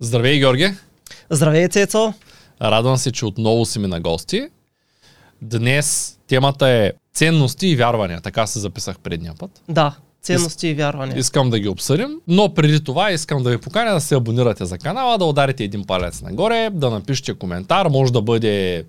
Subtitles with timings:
[0.00, 0.74] Здравей, Георги!
[1.30, 2.12] Здравей, Цецо!
[2.62, 4.48] Радвам се, че отново си ми на гости.
[5.42, 8.20] Днес темата е ценности и вярвания.
[8.20, 9.50] Така се записах предния път.
[9.68, 11.18] Да, ценности и вярвания.
[11.18, 14.78] Искам да ги обсъдим, но преди това искам да ви поканя да се абонирате за
[14.78, 18.84] канала, да ударите един палец нагоре, да напишете коментар, може да бъде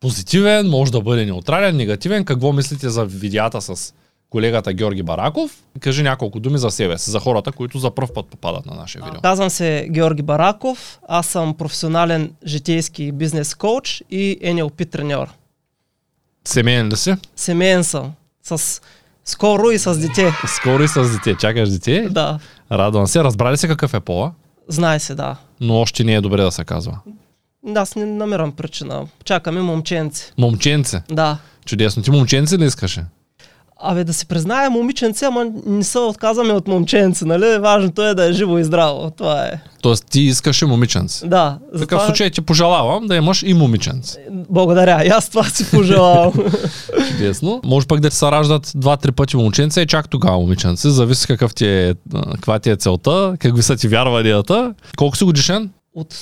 [0.00, 2.24] позитивен, може да бъде неутрален, негативен.
[2.24, 3.94] Какво мислите за видеята с
[4.30, 5.62] колегата Георги Бараков.
[5.80, 9.04] Кажи няколко думи за себе си, за хората, които за първ път попадат на нашия
[9.04, 9.20] видео.
[9.20, 15.28] Казвам се Георги Бараков, аз съм професионален житейски бизнес коуч и NLP треньор.
[16.44, 17.14] Семейен ли си?
[17.36, 18.12] Семейен съм.
[18.42, 18.80] С
[19.24, 20.32] скоро и с дете.
[20.56, 21.36] Скоро и с дете.
[21.40, 22.08] Чакаш дете?
[22.10, 22.38] Да.
[22.72, 23.24] Радвам се.
[23.24, 24.32] Разбрали се какъв е пола?
[24.68, 25.36] Знае се, да.
[25.60, 26.98] Но още не е добре да се казва.
[27.62, 29.06] Да, аз не намирам причина.
[29.24, 30.32] Чакаме момченце.
[30.38, 31.02] Момченце?
[31.10, 31.38] Да.
[31.66, 32.02] Чудесно.
[32.02, 33.04] Ти момченце ли искаше?
[33.82, 37.58] Абе да се призная момиченце, ама не се отказваме от момченце, нали?
[37.58, 39.10] Важното е да е живо и здраво.
[39.10, 39.60] Това е.
[39.82, 41.26] Тоест ти искаше момиченце?
[41.26, 41.58] Да.
[41.74, 44.18] В такъв случай ти пожелавам да имаш и момиченце.
[44.30, 45.04] Благодаря.
[45.04, 46.32] И аз това си пожелавам.
[47.10, 47.60] Чудесно.
[47.64, 50.90] Може пък да ти се раждат два-три пъти момченце и чак тогава момиченце.
[50.90, 51.94] Зависи какъв ти е,
[52.34, 54.74] каква ти е целта, какви са ти вярванията.
[54.96, 55.70] Колко си годишен?
[55.94, 56.14] От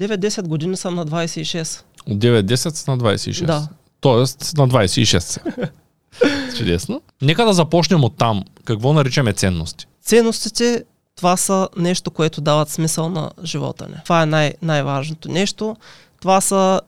[0.00, 1.80] 9-10 години съм на 26.
[2.10, 3.44] От 9-10 на 26.
[3.44, 3.68] Да.
[4.00, 5.68] Тоест на 26.
[6.58, 7.02] Чудесно.
[7.22, 8.42] Нека да започнем от там.
[8.64, 9.86] Какво наричаме ценности?
[10.02, 10.84] Ценностите
[11.16, 13.94] това са нещо, което дават смисъл на живота ни.
[14.04, 15.76] Това е най- най-важното нещо.
[16.20, 16.80] Това са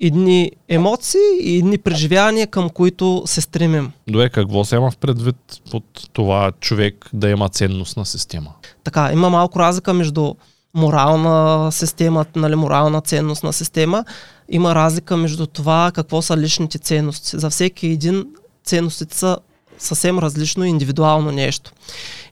[0.00, 3.92] едни емоции и едни преживявания, към които се стремим.
[4.08, 5.36] Добре, какво се има в предвид
[5.70, 8.50] под това човек да има ценностна система?
[8.84, 10.34] Така, има малко разлика между
[10.76, 14.04] морална система, нали, морална ценностна система.
[14.48, 17.38] Има разлика между това какво са личните ценности.
[17.38, 18.26] За всеки един
[18.64, 19.38] ценностите са
[19.78, 21.72] съвсем различно индивидуално нещо.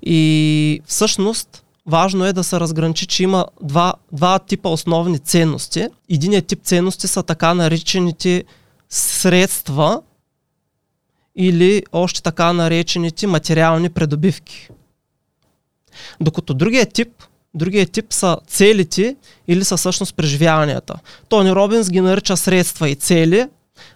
[0.03, 5.89] И всъщност важно е да се разграничи, че има два, два типа основни ценности.
[6.11, 8.45] Единият тип ценности са така наречените
[8.89, 10.03] средства
[11.37, 14.69] или още така наречените материални придобивки.
[16.21, 17.09] Докато другия тип
[17.55, 19.17] Другия тип са целите
[19.49, 20.95] или са всъщност преживяванията.
[21.29, 23.47] Тони Робинс ги нарича средства и цели.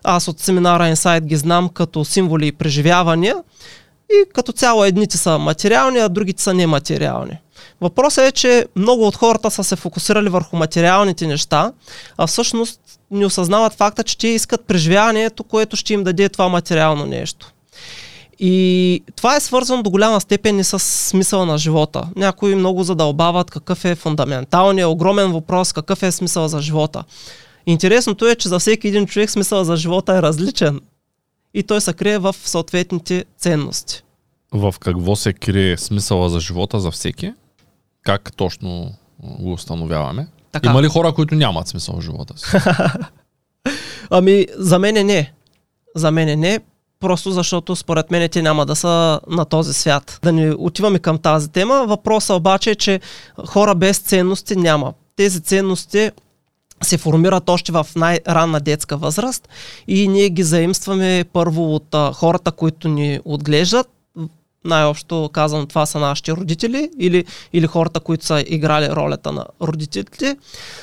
[0.04, 3.36] Аз от семинара Insight ги знам като символи и преживявания.
[4.10, 7.38] И като цяло едните са материални, а другите са нематериални.
[7.80, 11.72] Въпросът е, че много от хората са се фокусирали върху материалните неща,
[12.16, 12.80] а всъщност
[13.10, 17.52] не осъзнават факта, че те искат преживяването, което ще им даде това материално нещо.
[18.38, 22.08] И това е свързано до голяма степен и с смисъла на живота.
[22.16, 27.04] Някои много задълбават какъв е фундаменталният, огромен въпрос, какъв е смисъл за живота.
[27.66, 30.80] Интересното е, че за всеки един човек смисъл за живота е различен.
[31.54, 34.02] И той се крие в съответните ценности.
[34.52, 37.32] В какво се крие смисъла за живота за всеки?
[38.02, 40.26] Как точно го установяваме?
[40.52, 40.70] Така.
[40.70, 42.46] Има ли хора, които нямат смисъл в живота си?
[44.10, 45.32] ами, за мен не.
[45.96, 46.60] За мен не
[47.00, 50.18] просто защото според мен те няма да са на този свят.
[50.22, 51.84] Да не отиваме към тази тема.
[51.88, 53.00] Въпросът обаче е, че
[53.46, 54.92] хора без ценности няма.
[55.16, 56.10] Тези ценности
[56.82, 59.48] се формират още в най-ранна детска възраст
[59.88, 63.88] и ние ги заимстваме първо от хората, които ни отглеждат,
[64.64, 70.36] най-общо казвам, това са нашите родители или, или хората, които са играли ролята на родителите.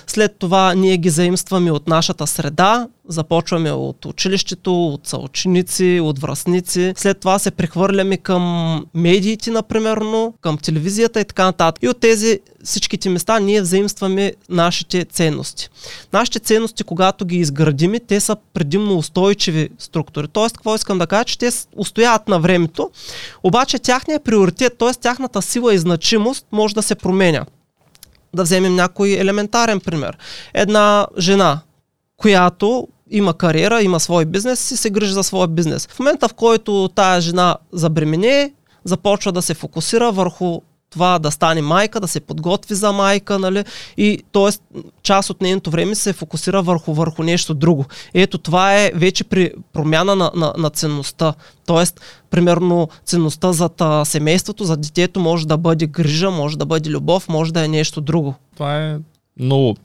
[0.07, 6.93] След това ние ги заимстваме от нашата среда, започваме от училището, от съученици, от връзници.
[6.97, 9.99] След това се прехвърляме към медиите, например,
[10.41, 11.83] към телевизията и така нататък.
[11.83, 15.69] И от тези всичките места ние взаимстваме нашите ценности.
[16.13, 20.27] Нашите ценности, когато ги изградиме, те са предимно устойчиви структури.
[20.27, 22.91] Тоест, какво искам да кажа, че те устояват на времето,
[23.43, 24.93] обаче тяхният приоритет, т.е.
[24.93, 27.45] тяхната сила и значимост може да се променя.
[28.33, 30.17] Да вземем някой елементарен пример.
[30.53, 31.59] Една жена,
[32.17, 35.87] която има кариера, има свой бизнес и се грижи за своя бизнес.
[35.87, 41.61] В момента, в който тая жена забремене, започва да се фокусира върху това да стане
[41.61, 43.63] майка, да се подготви за майка, нали?
[43.97, 44.79] И т.е.
[45.03, 47.85] част от нейното време се фокусира върху, върху нещо друго.
[48.13, 51.33] Ето това е вече при промяна на, на, на ценността.
[51.65, 53.69] Тоест, примерно, ценността за
[54.05, 58.01] семейството, за детето може да бъде грижа, може да бъде любов, може да е нещо
[58.01, 58.35] друго.
[58.53, 58.97] Това е
[59.39, 59.75] много,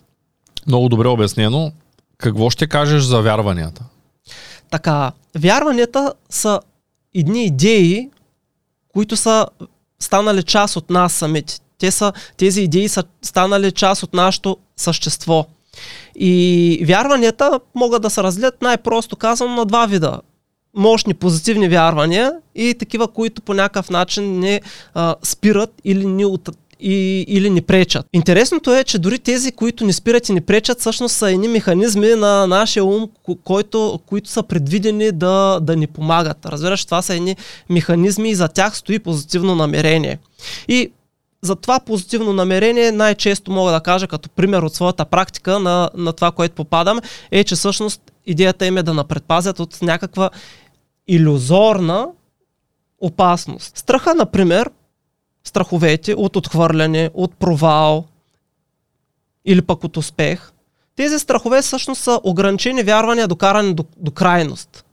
[0.67, 1.73] много добре обяснено.
[2.20, 3.84] Какво ще кажеш за вярванията?
[4.70, 6.61] Така, вярванията са
[7.14, 8.11] едни идеи,
[8.93, 9.46] които са
[10.00, 11.58] станали част от нас самите.
[11.78, 15.46] Те са, тези идеи са станали част от нашето същество.
[16.14, 20.20] И вярванията могат да се разделят най-просто казано на два вида.
[20.76, 24.61] Мощни позитивни вярвания и такива, които по някакъв начин не
[24.94, 26.49] а, спират или ни от,
[26.82, 28.06] и, или ни пречат.
[28.12, 32.09] Интересното е, че дори тези, които ни спират и ни пречат, всъщност са едни механизми
[32.09, 33.09] на нашия ум,
[33.44, 36.47] който, които са предвидени да, да ни помагат.
[36.47, 37.37] Разбираш, това са едни
[37.69, 40.19] механизми и за тях стои позитивно намерение.
[40.69, 40.91] И
[41.43, 46.12] за това позитивно намерение най-често мога да кажа като пример от своята практика на, на
[46.12, 47.00] това, което попадам,
[47.31, 50.31] е, че всъщност идеята им е да напредпазят от някаква
[51.09, 52.09] иллюзорна
[53.00, 53.77] опасност.
[53.77, 54.71] Страха, например,
[55.45, 58.05] страховете от отхвърляне, от провал
[59.45, 60.53] или пък от успех.
[60.97, 64.85] Тези страхове всъщност са ограничени вярвания, докарани до, до крайност.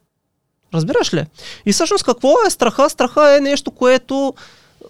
[0.74, 1.26] Разбираш ли?
[1.66, 2.90] И всъщност какво е страха?
[2.90, 4.34] Страха е нещо, което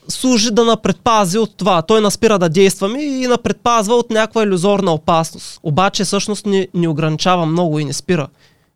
[0.07, 1.81] служи да напредпази от това.
[1.81, 5.59] Той наспира да действаме и напредпазва от някаква иллюзорна опасност.
[5.63, 8.27] Обаче всъщност ни, ни ограничава много и не спира.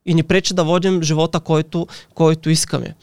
[0.06, 2.96] И ни пречи да водим живота, който, който искаме.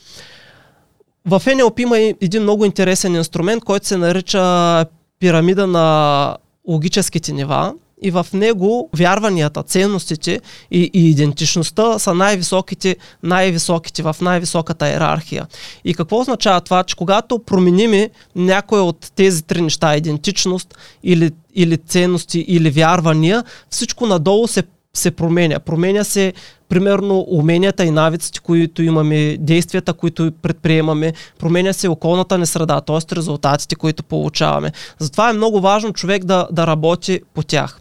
[1.28, 4.84] В NLP има един много интересен инструмент, който се нарича
[5.20, 6.36] пирамида на
[6.68, 10.40] логическите нива и в него вярванията, ценностите
[10.70, 15.46] и, и идентичността са най-високите, най-високите в най-високата иерархия.
[15.84, 21.76] И какво означава това, че когато променим някои от тези три неща, идентичност или, или
[21.76, 24.62] ценности или вярвания, всичко надолу се
[24.98, 25.58] се променя.
[25.58, 26.32] Променя се,
[26.68, 33.16] примерно, уменията и навиците, които имаме, действията, които предприемаме, променя се околната ни среда, т.е.
[33.16, 34.72] резултатите, които получаваме.
[34.98, 37.80] Затова е много важно човек да, да работи по тях.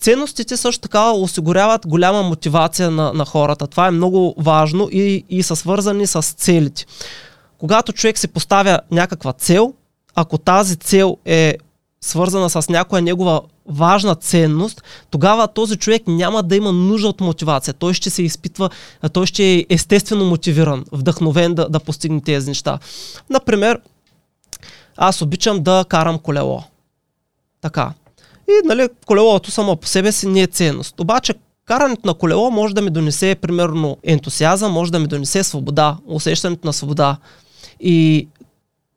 [0.00, 3.66] Ценностите също така осигуряват голяма мотивация на, на хората.
[3.66, 6.86] Това е много важно и, и са свързани с целите.
[7.58, 9.72] Когато човек се поставя някаква цел,
[10.14, 11.54] ако тази цел е
[12.00, 17.74] свързана с някоя негова важна ценност, тогава този човек няма да има нужда от мотивация.
[17.74, 18.70] Той ще се изпитва,
[19.12, 22.78] той ще е естествено мотивиран, вдъхновен да, да постигне тези неща.
[23.30, 23.80] Например,
[24.96, 26.62] аз обичам да карам колело.
[27.60, 27.92] Така.
[28.48, 31.00] И нали, колелото само по себе си не е ценност.
[31.00, 31.34] Обаче
[31.64, 36.66] карането на колело може да ми донесе примерно ентусиазъм, може да ми донесе свобода, усещането
[36.66, 37.16] на свобода.
[37.80, 38.28] И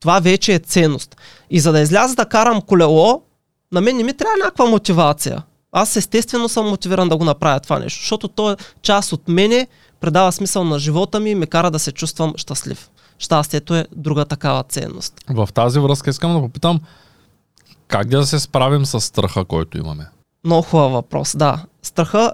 [0.01, 1.17] това вече е ценност.
[1.49, 3.21] И за да изляза да карам колело,
[3.71, 5.43] на мен не ми трябва някаква мотивация.
[5.71, 9.67] Аз естествено съм мотивиран да го направя това нещо, защото то е част от мене,
[9.99, 12.89] предава смисъл на живота ми и ме кара да се чувствам щастлив.
[13.19, 15.13] Щастието е друга такава ценност.
[15.29, 16.79] В тази връзка искам да попитам,
[17.87, 20.07] как да се справим с страха, който имаме?
[20.43, 21.63] Много хубав въпрос, да.
[21.81, 22.33] Страха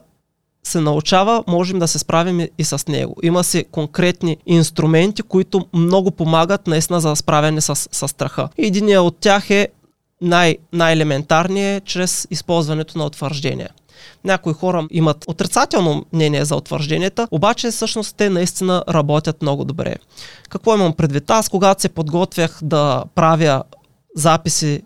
[0.67, 3.15] се научава, можем да се справим и с него.
[3.23, 8.49] Има си конкретни инструменти, които много помагат наистина за справяне с, с страха.
[8.57, 9.67] Единият от тях е
[10.21, 13.69] най- най-елементарният е чрез използването на утвърждения.
[14.23, 19.95] Някои хора имат отрицателно мнение за утвържденията, обаче всъщност те наистина работят много добре.
[20.49, 21.29] Какво имам предвид?
[21.29, 23.63] Аз когато се подготвях да правя
[24.15, 24.81] записи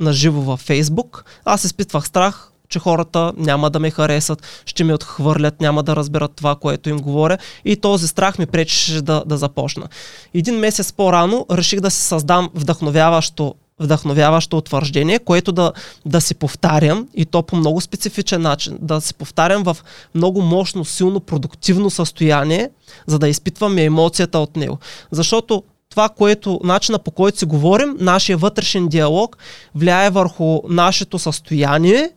[0.00, 4.94] на живо във Фейсбук, аз изпитвах страх че хората няма да ме харесат, ще ме
[4.94, 9.36] отхвърлят, няма да разберат това, което им говоря и този страх ми пречеше да, да
[9.36, 9.88] започна.
[10.34, 15.72] Един месец по-рано реших да си създам вдъхновяващо вдъхновяващо утвърждение, което да,
[16.06, 18.78] да си повтарям и то по много специфичен начин.
[18.80, 19.76] Да си повтарям в
[20.14, 22.70] много мощно, силно, продуктивно състояние,
[23.06, 24.78] за да изпитваме емоцията от него.
[25.10, 29.36] Защото това, което, начина по който си говорим, нашия вътрешен диалог
[29.74, 32.10] влияе върху нашето състояние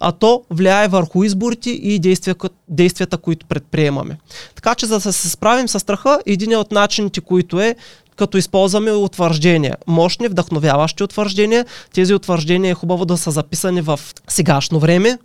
[0.00, 4.18] а то влияе върху изборите и действията, действията които предприемаме.
[4.54, 7.76] Така че за да се справим с страха, един от начините, които е
[8.16, 9.76] като използваме утвърждения.
[9.86, 11.66] Мощни, вдъхновяващи утвърждения.
[11.92, 15.18] Тези утвърждения е хубаво да са записани в сегашно време,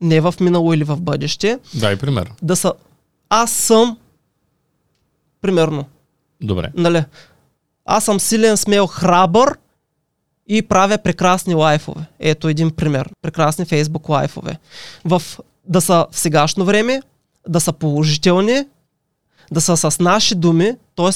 [0.00, 1.58] не в минало или в бъдеще.
[1.74, 2.30] Дай пример.
[2.42, 2.72] Да са
[3.30, 3.96] аз съм
[5.40, 5.84] примерно.
[6.40, 6.72] Добре.
[6.74, 7.04] Нали?
[7.84, 9.56] Аз съм силен, смел, храбър
[10.48, 12.00] и правя прекрасни лайфове.
[12.20, 13.10] Ето един пример.
[13.22, 14.58] Прекрасни фейсбук лайфове.
[15.04, 15.22] В,
[15.68, 17.02] да са в сегашно време,
[17.48, 18.64] да са положителни,
[19.52, 21.10] да са с наши думи, т.е.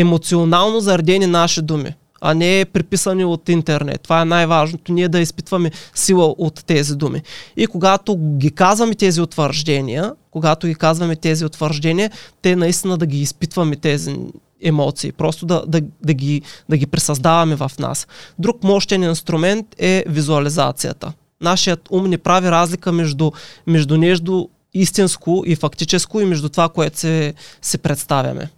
[0.00, 4.00] емоционално заредени наши думи, а не приписани от интернет.
[4.02, 7.22] Това е най-важното, ние да изпитваме сила от тези думи.
[7.56, 12.10] И когато ги казваме тези утвърждения, когато ги казваме тези утвърждения,
[12.42, 14.16] те наистина да ги изпитваме тези
[14.64, 18.06] емоции, просто да, да, да, ги, да ги пресъздаваме в нас.
[18.38, 21.12] Друг мощен инструмент е визуализацията.
[21.40, 23.30] Нашият ум не прави разлика между,
[23.66, 28.50] между нещо истинско и фактическо и между това, което се, се представяме.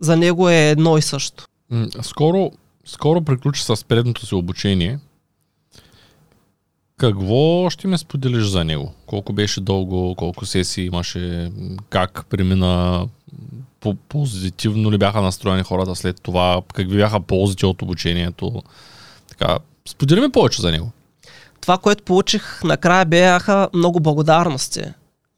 [0.00, 1.44] За него е едно и също.
[2.02, 2.50] Скоро,
[2.84, 4.98] скоро приключи с предното си обучение.
[6.96, 8.92] Какво ще ме споделиш за него?
[9.06, 11.52] Колко беше дълго, колко сесии имаше,
[11.90, 13.06] как премина
[14.08, 18.62] позитивно ли бяха настроени хората след това, какви бяха ползите от обучението?
[19.28, 19.58] Така,
[19.88, 20.90] сподели ми повече за него.
[21.60, 24.82] Това, което получих накрая бяха много благодарности.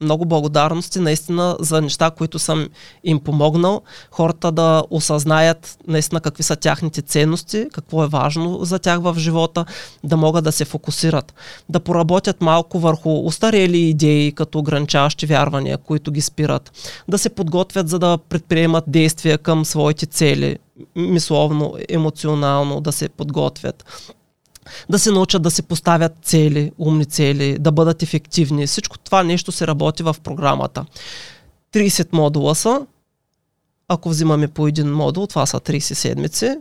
[0.03, 2.69] Много благодарности наистина за неща, които съм
[3.05, 3.83] им помогнал.
[4.11, 9.65] Хората да осъзнаят наистина какви са тяхните ценности, какво е важно за тях в живота,
[10.05, 11.35] да могат да се фокусират.
[11.69, 16.73] Да поработят малко върху устарели идеи, като ограничаващи вярвания, които ги спират.
[17.09, 20.59] Да се подготвят за да предприемат действия към своите цели,
[20.97, 23.85] мисловно, емоционално да се подготвят
[24.91, 28.67] да се научат да се поставят цели, умни цели, да бъдат ефективни.
[28.67, 30.85] Всичко това нещо се работи в програмата.
[31.73, 32.87] 30 модула са.
[33.89, 36.57] Ако взимаме по един модул, това са 30 седмици.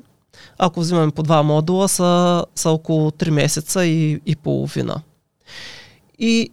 [0.57, 5.01] Ако взимаме по два модула, са, са около 3 месеца и, и половина.
[6.19, 6.49] И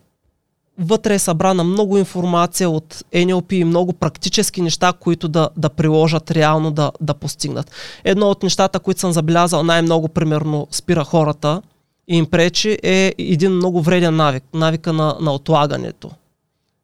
[0.81, 6.31] вътре е събрана много информация от NLP и много практически неща, които да, да приложат
[6.31, 7.71] реално да, да постигнат.
[8.05, 11.63] Едно от нещата, които съм забелязал най-много, примерно, спира хората
[12.09, 16.11] и им пречи, е един много вреден навик, навика на, на отлагането.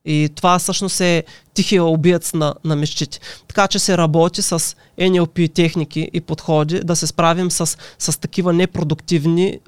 [0.05, 1.25] И това всъщност е
[1.55, 3.21] тихия убиец на, на мечтите.
[3.49, 8.53] Така че се работи с NLP техники и подходи да се справим с, с такива
[8.53, 9.59] непродуктивни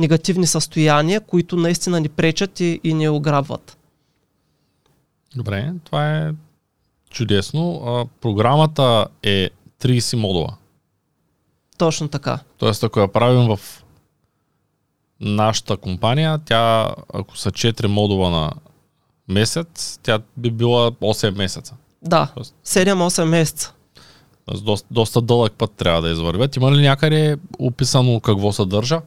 [0.00, 3.78] негативни състояния, които наистина ни пречат и, и ни ограбват.
[5.36, 6.32] Добре, това е
[7.10, 7.82] чудесно.
[7.86, 9.50] А, програмата е
[9.82, 10.56] 30 модула.
[11.78, 12.38] Точно така.
[12.58, 13.60] Тоест, ако я правим в
[15.20, 18.50] нашата компания, тя, ако са 4 модула на
[19.28, 21.74] месец, тя би била 8 месеца.
[22.02, 22.32] Да,
[22.66, 23.72] 7-8 месеца.
[24.62, 26.56] Доста, доста дълъг път трябва да извървят.
[26.56, 29.00] Има ли някъде описано какво съдържа?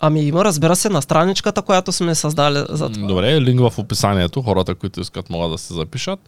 [0.00, 3.06] Ами има, разбира се, на страничката, която сме създали за това.
[3.06, 6.20] Добре, линк в описанието, хората, които искат могат да се запишат.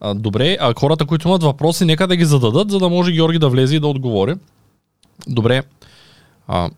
[0.00, 3.38] А, добре, а хората, които имат въпроси, нека да ги зададат, за да може Георги
[3.38, 4.34] да влезе и да отговори.
[5.26, 5.62] Добре,
[6.48, 6.70] а,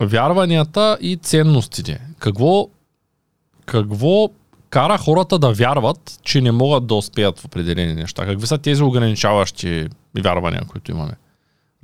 [0.00, 2.00] вярванията и ценностите.
[2.18, 2.68] Какво,
[3.66, 4.28] какво
[4.70, 8.26] кара хората да вярват, че не могат да успеят в определени неща?
[8.26, 9.88] Какви са тези ограничаващи
[10.22, 11.12] вярвания, които имаме?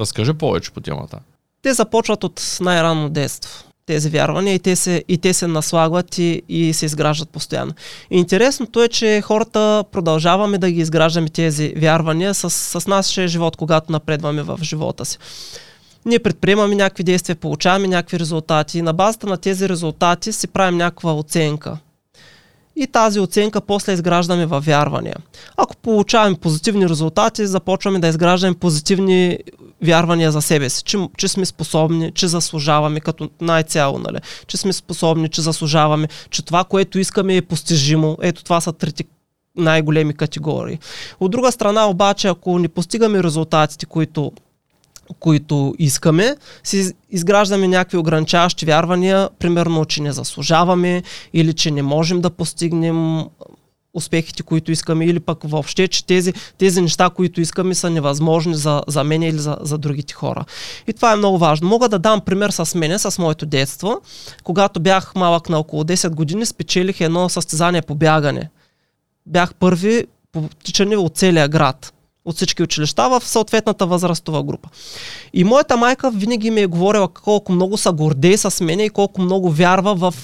[0.01, 1.19] Разкажи повече по темата.
[1.63, 6.43] Те започват от най-ранно детство тези вярвания и те се, и те се наслагват и,
[6.49, 7.73] и се изграждат постоянно.
[8.11, 13.93] Интересното е, че хората продължаваме да ги изграждаме тези вярвания с, с нашия живот, когато
[13.93, 15.19] напредваме в живота си.
[16.05, 20.77] Ние предприемаме някакви действия, получаваме някакви резултати и на базата на тези резултати си правим
[20.77, 21.79] някаква оценка.
[22.77, 25.17] И тази оценка после изграждаме във вярвания.
[25.57, 29.39] Ако получаваме позитивни резултати, започваме да изграждаме позитивни
[29.83, 34.19] вярвания за себе си, че, че сме способни, че заслужаваме като най-цяло, нали?
[34.47, 38.19] че сме способни, че заслужаваме, че това, което искаме е постижимо.
[38.23, 39.05] Ето това са трите
[39.57, 40.79] най-големи категории.
[41.21, 44.33] От друга страна обаче, ако не постигаме резултатите, които
[45.21, 51.03] които искаме, си изграждаме някакви ограничаващи вярвания, примерно, че не заслужаваме
[51.33, 53.25] или че не можем да постигнем
[53.97, 58.83] успехите, които искаме, или пък въобще, че тези, тези неща, които искаме, са невъзможни за,
[58.89, 60.45] за мен или за, за другите хора.
[60.87, 61.69] И това е много важно.
[61.69, 64.01] Мога да дам пример с мене, с моето детство.
[64.45, 68.51] Когато бях малък на около 10 години, спечелих едно състезание по бягане.
[69.27, 71.93] Бях първи по тичане от целия град
[72.27, 74.69] от всички училища в съответната възрастова група.
[75.33, 79.21] И моята майка винаги ми е говорила колко много са гордей с мене и колко
[79.21, 80.15] много вярва в,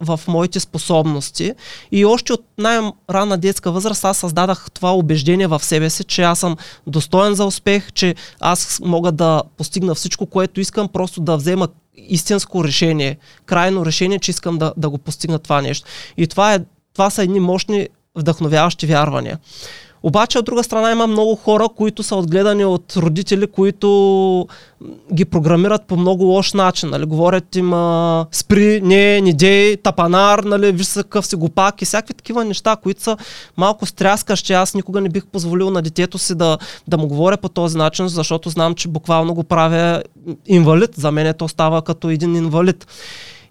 [0.00, 1.52] в моите способности.
[1.92, 6.38] И още от най-ранна детска възраст аз създадах това убеждение в себе си, че аз
[6.38, 11.68] съм достоен за успех, че аз мога да постигна всичко, което искам, просто да взема
[11.96, 15.88] истинско решение, крайно решение, че искам да, да го постигна това нещо.
[16.16, 16.58] И това, е,
[16.94, 19.38] това са едни мощни вдъхновяващи вярвания.
[20.02, 24.46] Обаче от друга страна има много хора, които са отгледани от родители, които
[25.14, 26.90] ги програмират по много лош начин.
[26.90, 27.04] Нали?
[27.04, 30.72] Говорят им а, спри, не, не тапанар, нали?
[30.72, 33.16] виж се какъв си пак и всякакви такива неща, които са
[33.56, 34.52] малко стряскащи.
[34.52, 38.08] Аз никога не бих позволил на детето си да, да му говоря по този начин,
[38.08, 40.02] защото знам, че буквално го правя
[40.46, 40.90] инвалид.
[40.96, 42.86] За мен то става като един инвалид.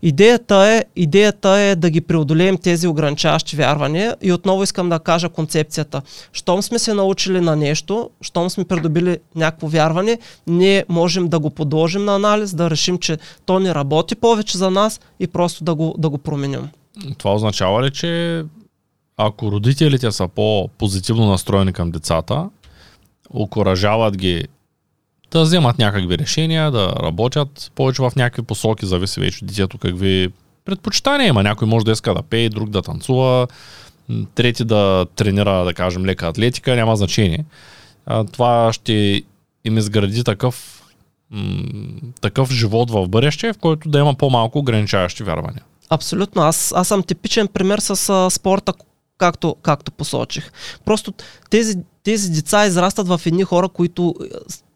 [0.08, 5.30] Идеята е, идеята е да ги преодолеем тези ограничаващи вярвания и отново искам да кажа
[5.30, 6.02] концепцията.
[6.34, 11.50] Щом сме се научили на нещо, щом сме придобили някакво вярване, ние можем да го
[11.50, 15.76] подложим на анализ, да решим, че то не работи повече за нас и просто да
[15.76, 16.70] го, да го променим.
[17.18, 18.44] Това означава ли, че
[19.18, 22.50] ако родителите са по-позитивно настроени към децата,
[23.30, 24.48] окоръжават ги
[25.32, 30.30] да вземат някакви решения, да работят повече в някакви посоки, зависи вече от детето какви
[30.66, 31.44] предпочитания има.
[31.44, 33.48] Някой може да иска да пее, друг да танцува,
[34.36, 37.46] трети да тренира, да кажем, лека атлетика, няма значение.
[38.32, 39.24] Това ще
[39.66, 40.82] им изгради такъв
[42.22, 45.64] такъв живот в бъдеще, в който да има по-малко ограничаващи вярвания.
[45.90, 46.42] Абсолютно.
[46.42, 48.74] Аз, аз съм типичен пример с а, спорта,
[49.18, 50.52] както, както посочих.
[50.86, 51.14] Просто
[51.50, 54.16] тези, тези деца израстат в едни хора, които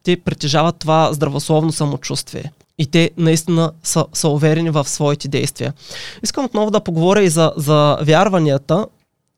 [0.03, 2.51] те притежават това здравословно самочувствие.
[2.77, 5.73] И те наистина са, са уверени в своите действия.
[6.23, 8.87] Искам отново да поговоря и за, за вярванията.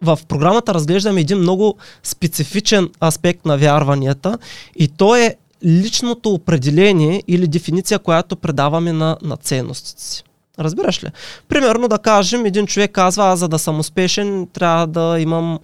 [0.02, 4.38] В програмата разглеждаме един много специфичен аспект на вярванията
[4.76, 10.24] и то е личното определение или дефиниция, която предаваме на, на ценностите си.
[10.60, 11.08] Разбираш ли?
[11.48, 15.60] Примерно да кажем, един човек казва, аз за да съм успешен, трябва да имам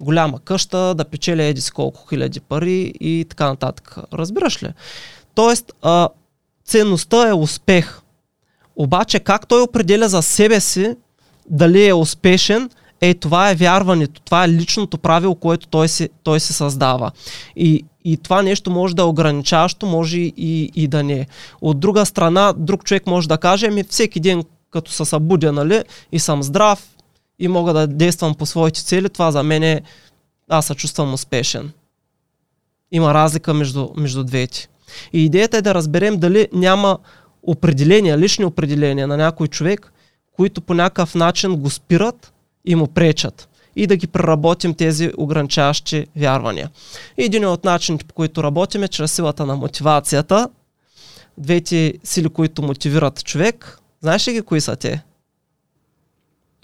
[0.00, 3.96] голяма къща, да печеля еди с колко хиляди пари и така нататък.
[4.12, 4.68] Разбираш ли?
[5.34, 6.08] Тоест, а,
[6.64, 8.00] ценността е успех.
[8.76, 10.96] Обаче как той определя за себе си
[11.50, 16.40] дали е успешен, е това е вярването, това е личното правило, което той се, той
[16.40, 17.10] създава.
[17.56, 21.26] И, и това нещо може да е ограничаващо, може и, и да не е.
[21.60, 25.82] От друга страна, друг човек може да каже, ми всеки ден като се събудя, нали,
[26.12, 26.95] и съм здрав,
[27.38, 29.82] и мога да действам по своите цели, това за мен е,
[30.48, 31.72] аз се чувствам успешен.
[32.92, 34.68] Има разлика между, между двете.
[35.12, 36.98] И идеята е да разберем дали няма
[37.42, 39.92] определения, лични определения на някой човек,
[40.32, 42.32] които по някакъв начин го спират
[42.64, 46.70] и му пречат и да ги преработим тези ограничаващи вярвания.
[47.16, 50.48] Един от начините, по които работим е чрез силата на мотивацията.
[51.38, 55.02] Двете сили, които мотивират човек, знаеш ли ги кои са те?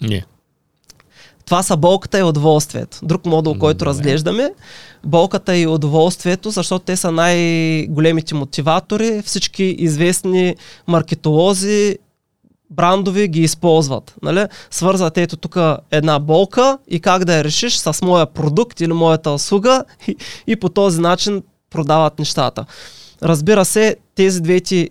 [0.01, 0.25] Не.
[1.45, 2.99] Това са болката и удоволствието.
[3.03, 4.53] Друг модул, който разглеждаме.
[5.05, 9.21] Болката и удоволствието, защото те са най-големите мотиватори.
[9.25, 10.55] Всички известни
[10.87, 11.97] маркетолози
[12.69, 14.15] брандови ги използват.
[14.23, 14.45] Нали?
[14.71, 15.57] Свързват ето тук
[15.91, 20.15] една болка и как да я решиш с моя продукт или моята услуга и,
[20.47, 22.65] и по този начин продават нещата.
[23.23, 24.89] Разбира се, тези двете,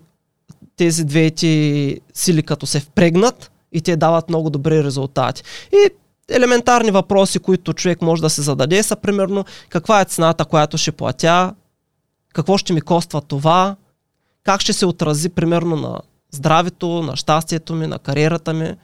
[0.77, 5.43] тези двете сили като се впрегнат и те дават много добри резултати.
[5.73, 5.91] И
[6.33, 10.93] елементарни въпроси, които човек може да се зададе са примерно каква е цената, която ще
[10.93, 11.55] платя,
[12.35, 13.77] какво ще ми коства това,
[14.45, 18.75] как ще се отрази примерно на здравето, на щастието ми, на кариерата ми.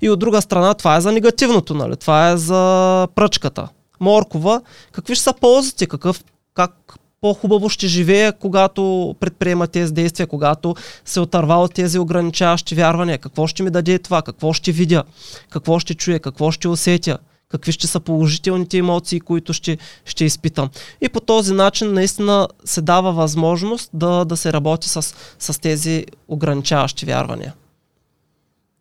[0.00, 1.96] И от друга страна, това е за негативното, нали?
[1.96, 3.68] Това е за пръчката.
[4.00, 6.24] Моркова, какви ще са ползите, какъв,
[6.54, 10.74] как по-хубаво ще живея, когато предприема тези действия, когато
[11.04, 15.04] се отърва от тези ограничаващи вярвания, какво ще ми даде това, какво ще видя,
[15.50, 17.18] какво ще чуя, какво ще усетя?
[17.48, 20.70] Какви ще са положителните емоции, които ще, ще изпитам.
[21.00, 26.06] И по този начин наистина се дава възможност да, да се работи с, с тези
[26.28, 27.54] ограничаващи вярвания.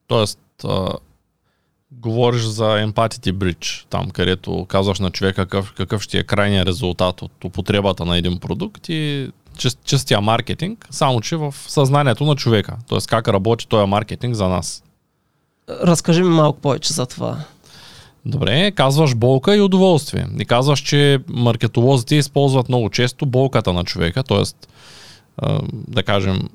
[0.08, 0.40] Тоест,
[2.02, 7.22] говориш за Empathy Bridge, там където казваш на човека какъв, какъв ще е крайният резултат
[7.22, 9.30] от употребата на един продукт и
[9.86, 12.78] чистия маркетинг, само че в съзнанието на човека.
[12.88, 14.84] Тоест как работи този маркетинг за нас.
[15.70, 17.38] Разкажи ми малко повече за това.
[18.26, 20.28] Добре, казваш болка и удоволствие.
[20.40, 24.44] И казваш, че маркетолозите използват много често болката на човека, т.е.
[25.72, 26.50] да кажем,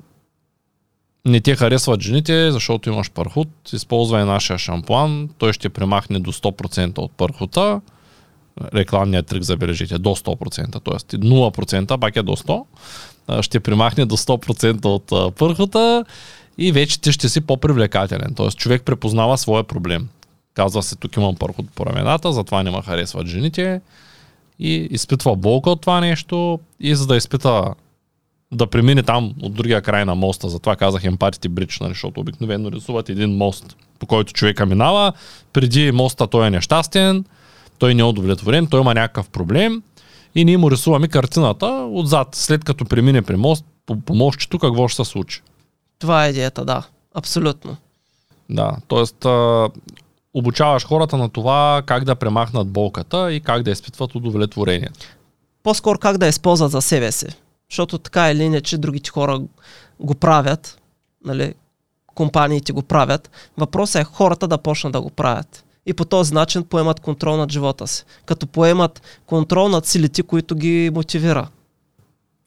[1.25, 6.97] не те харесват жените, защото имаш пърхот, използвай нашия шампуан, той ще премахне до 100%
[6.97, 7.81] от пърхота,
[8.73, 11.17] рекламният трик, забележите, до 100%, т.е.
[11.17, 16.05] 0%, пак е до 100%, ще примахне до 100% от пърхота
[16.57, 18.33] и вече ти ще си по-привлекателен.
[18.35, 18.49] Т.е.
[18.49, 20.07] човек препознава своя проблем.
[20.53, 23.81] Казва се, тук имам пърхот по рамената, затова не ме харесват жените.
[24.59, 26.59] И изпитва болка от това нещо.
[26.79, 27.73] И за да изпита
[28.51, 32.71] да премине там от другия край на моста, затова казах емпатите бридж, нали, защото обикновено
[32.71, 35.13] рисуват един мост, по който човека минава.
[35.53, 37.25] Преди моста той е нещастен,
[37.77, 39.83] той не е удовлетворен, той има някакъв проблем
[40.35, 44.87] и ние му рисуваме картината отзад, след като премине при мост, по, по мостчето, какво
[44.87, 45.41] ще се случи.
[45.99, 46.83] Това е идеята, да.
[47.15, 47.77] Абсолютно.
[48.49, 49.27] Да, т.е
[50.33, 54.89] обучаваш хората на това как да премахнат болката и как да изпитват удовлетворение.
[55.63, 57.27] По-скоро как да използват за себе си.
[57.71, 59.41] Защото така или иначе другите хора
[59.99, 60.81] го правят,
[61.25, 61.53] нали,
[62.05, 63.31] компаниите го правят.
[63.57, 65.65] Въпросът е хората да почнат да го правят.
[65.85, 68.03] И по този начин поемат контрол над живота си.
[68.25, 71.47] Като поемат контрол над силите, които ги мотивира.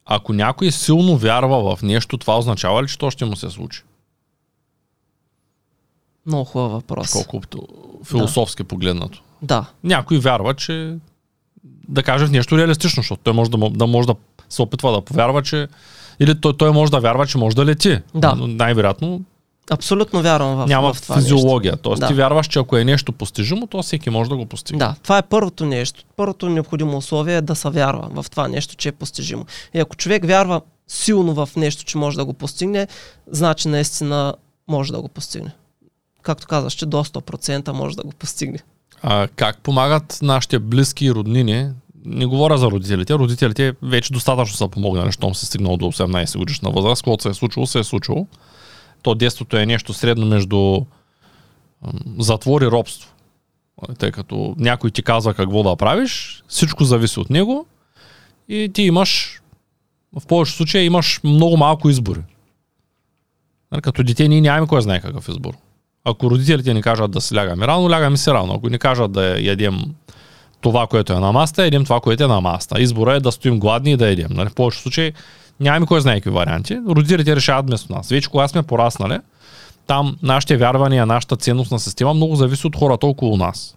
[0.06, 3.82] Ако някой силно вярва в нещо, това означава ли, че то ще му се случи?
[6.26, 7.12] Много хубав въпрос.
[7.12, 7.68] Колкото
[8.04, 8.68] философски да.
[8.68, 9.22] погледнато.
[9.42, 9.66] Да.
[9.84, 10.96] Някой вярва, че
[11.88, 14.14] да каже в нещо реалистично, защото той може да, да, може да
[14.48, 15.68] се опитва да повярва, че
[16.20, 17.98] или той, той може да вярва, че може да лети.
[18.14, 18.34] Да.
[18.34, 19.20] Но най-вероятно
[19.70, 21.72] Абсолютно вярвам в, Няма в това физиология.
[21.72, 21.82] Нещо.
[21.82, 22.06] Тоест да.
[22.06, 24.78] ти вярваш, че ако е нещо постижимо, то всеки може да го постигне.
[24.78, 26.04] Да, това е първото нещо.
[26.16, 29.46] Първото необходимо условие е да се вярва в това нещо, че е постижимо.
[29.74, 32.88] И ако човек вярва силно в нещо, че може да го постигне,
[33.26, 34.34] значи наистина
[34.68, 35.50] може да го постигне.
[36.22, 38.58] Както казваш, че до 100% може да го постигне.
[39.02, 41.70] А как помагат нашите близки и роднини?
[42.04, 43.14] Не говоря за родителите.
[43.14, 47.02] Родителите вече достатъчно са помогнали, щом се стигнал до 18 годишна възраст.
[47.02, 48.26] Когато се е случило, се е случило.
[49.02, 50.80] То детството е нещо средно между
[52.18, 53.10] затвор и робство.
[53.98, 57.66] Тъй като някой ти казва какво да правиш, всичко зависи от него
[58.48, 59.40] и ти имаш,
[60.20, 62.20] в повечето случаи имаш много малко избори.
[63.72, 65.54] Нали, като дете ние нямаме кой знае какъв избор.
[66.04, 68.54] Ако родителите ни кажат да си лягаме рано, лягаме си рано.
[68.54, 69.94] Ако ни кажат да ядем
[70.64, 72.80] това, което е на маста, едем това, което е на маста.
[72.80, 74.28] Избора е да стоим гладни и да едем.
[74.30, 74.48] Нали?
[74.48, 75.12] В повечето случаи
[75.60, 76.80] нямаме кой знае какви варианти.
[76.88, 78.08] Родителите решават вместо нас.
[78.08, 79.18] Вече когато сме пораснали,
[79.86, 83.76] там нашите вярвания, нашата ценностна система много зависи от хората около нас.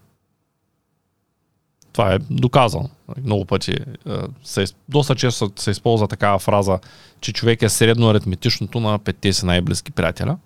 [1.93, 2.89] Това е доказано.
[3.23, 4.11] Много пъти е,
[4.43, 6.79] се, доста често се използва такава фраза,
[7.21, 10.37] че човек е средно аритметичното на петте си най-близки приятеля.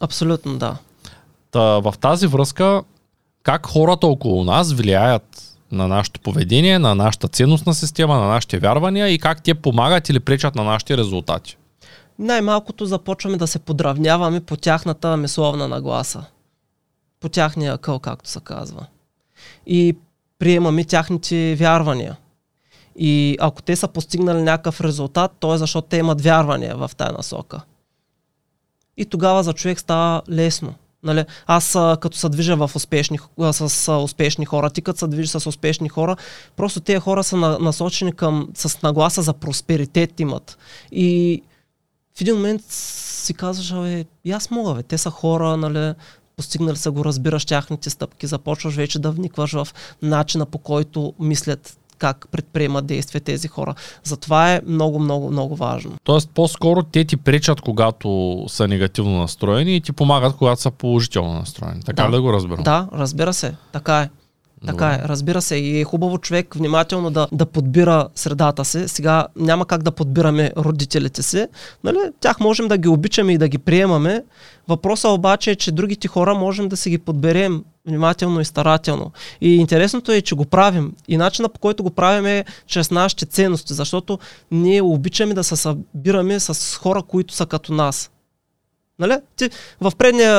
[0.00, 0.76] Абсолютно, да.
[1.50, 2.82] Та, в тази връзка,
[3.42, 9.08] как хората около нас влияят на нашето поведение, на нашата ценностна система, на нашите вярвания
[9.08, 11.56] и как те помагат или пречат на нашите резултати?
[12.18, 16.24] Най-малкото започваме да се подравняваме по тяхната мисловна нагласа.
[17.20, 18.86] По тяхния къл, както се казва.
[19.66, 19.96] И
[20.38, 22.16] приемаме тяхните вярвания.
[22.96, 27.12] И ако те са постигнали някакъв резултат, то е защото те имат вярвания в тази
[27.12, 27.60] насока.
[28.96, 30.74] И тогава за човек става лесно.
[31.04, 31.24] Нали?
[31.46, 33.18] Аз като се движа в успешни,
[33.52, 36.16] с успешни хора, ти като се движиш с успешни хора,
[36.56, 40.58] просто тези хора са на, насочени към, с нагласа за просперитет имат.
[40.92, 41.42] И
[42.18, 45.94] в един момент си казваш, абе, аз мога, бе, те са хора, нали,
[46.36, 49.68] постигнали са го, разбираш тяхните стъпки, започваш вече да вникваш в
[50.02, 53.74] начина по който мислят как предприемат действия тези хора.
[54.04, 55.92] Затова е много, много, много важно.
[56.04, 61.32] Тоест, по-скоро те ти пречат, когато са негативно настроени и ти помагат, когато са положително
[61.32, 61.82] настроени.
[61.82, 62.10] Така да.
[62.10, 62.64] да го разбирам?
[62.64, 63.54] Да, разбира се.
[63.72, 64.08] Така е.
[64.66, 65.56] Така е, разбира се.
[65.56, 68.88] И е хубаво човек внимателно да, да подбира средата си.
[68.88, 71.46] Сега няма как да подбираме родителите си.
[71.84, 71.98] Нали?
[72.20, 74.24] Тях можем да ги обичаме и да ги приемаме.
[74.68, 79.12] Въпросът обаче е, че другите хора можем да си ги подберем внимателно и старателно.
[79.40, 80.92] И интересното е, че го правим.
[81.08, 84.18] И начинът по който го правим е чрез нашите ценности, защото
[84.50, 88.10] ние обичаме да се събираме с хора, които са като нас.
[88.98, 89.16] Нали?
[89.36, 90.34] Ти, в, предния,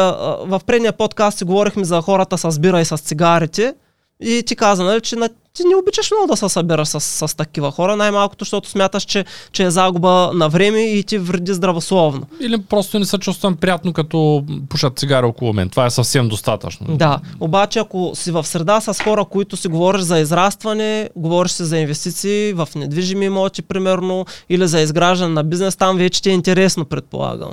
[0.46, 3.74] в предния подкаст си говорихме за хората с бира и с цигарите.
[4.22, 7.36] И ти каза, нали, че на, ти не обичаш много да се събираш с, с
[7.36, 12.28] такива хора, най-малкото, защото смяташ, че, че е загуба на време и ти вреди здравословно.
[12.42, 15.70] Или просто не се чувствам приятно, като пушат цигари около мен.
[15.70, 16.98] Това е съвсем достатъчно.
[16.98, 21.64] Да, обаче ако си в среда с хора, които си говориш за израстване, говориш си
[21.64, 26.34] за инвестиции в недвижими имоти, примерно, или за изграждане на бизнес, там вече ти е
[26.34, 27.52] интересно, предполагам.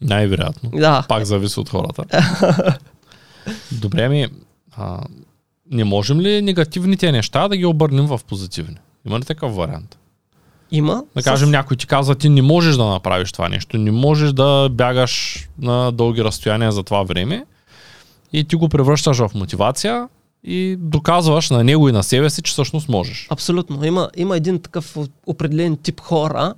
[0.00, 0.70] Най-вероятно.
[0.74, 1.04] Да.
[1.08, 2.04] Пак зависи от хората.
[3.72, 4.28] Добре ми,
[4.76, 5.00] а,
[5.70, 8.76] не можем ли негативните неща да ги обърнем в позитивни?
[9.06, 9.98] Има ли такъв вариант?
[10.70, 11.04] Има.
[11.16, 14.68] Да кажем, някой ти казва, ти не можеш да направиш това нещо, не можеш да
[14.72, 17.44] бягаш на дълги разстояния за това време
[18.32, 20.08] и ти го превръщаш в мотивация
[20.44, 23.26] и доказваш на него и на себе си, че всъщност можеш.
[23.30, 23.84] Абсолютно.
[23.84, 26.54] Има, има един такъв определен тип хора.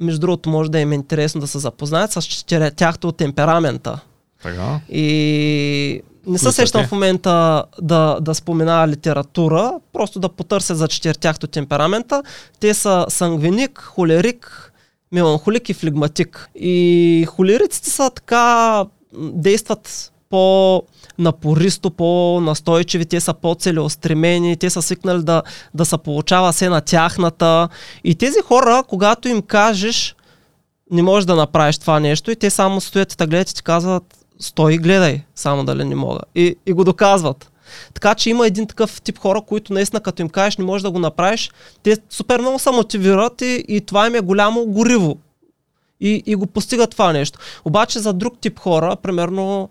[0.00, 4.00] Между другото, може да им е интересно да се запознаят с четирятяхто от темперамента.
[4.42, 4.80] Така.
[4.88, 11.46] И не се сещам в момента да, да спомена литература, просто да потърся за четиртяхто
[11.46, 12.22] темперамента.
[12.60, 14.72] Те са сангвиник, холерик,
[15.12, 16.50] меланхолик и флегматик.
[16.54, 20.82] И холериците са така, действат по
[21.18, 25.42] напористо, по-настойчиви, те са по-целеустремени, те са свикнали да,
[25.74, 27.68] да се получава се на тяхната.
[28.04, 30.16] И тези хора, когато им кажеш,
[30.90, 33.62] не можеш да направиш това нещо и те само стоят и те гледат и ти
[33.62, 36.20] казват, стой и гледай, само дали не мога.
[36.34, 37.52] И, и го доказват.
[37.94, 40.90] Така че има един такъв тип хора, които наистина като им кажеш не можеш да
[40.90, 41.50] го направиш,
[41.82, 45.16] те супер много се мотивират и, и това им е голямо гориво.
[46.00, 47.38] И, и го постигат това нещо.
[47.64, 49.68] Обаче за друг тип хора, примерно,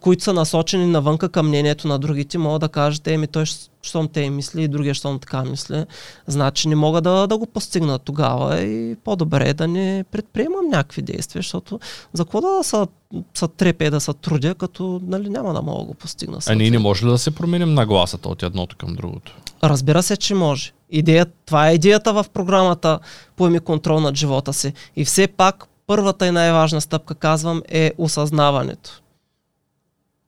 [0.00, 4.08] които са насочени навънка към мнението на другите, могат да кажат, еми той, щ- щом
[4.08, 5.84] те мисли и другия, щом така мисли,
[6.26, 11.02] значи не мога да, да го постигна тогава и по-добре е да не предприемам някакви
[11.02, 11.80] действия, защото
[12.12, 12.86] за какво да се,
[13.34, 16.38] се трепе да се трудя, като нали, няма да мога да го постигна.
[16.46, 19.36] А ние не може ли да се променим нагласата от едното към другото?
[19.64, 20.72] Разбира се, че може.
[20.90, 22.98] Идея, това е идеята в програмата
[23.36, 24.72] Поеми контрол над живота си.
[24.96, 29.02] И все пак първата и най-важна стъпка, казвам, е осъзнаването.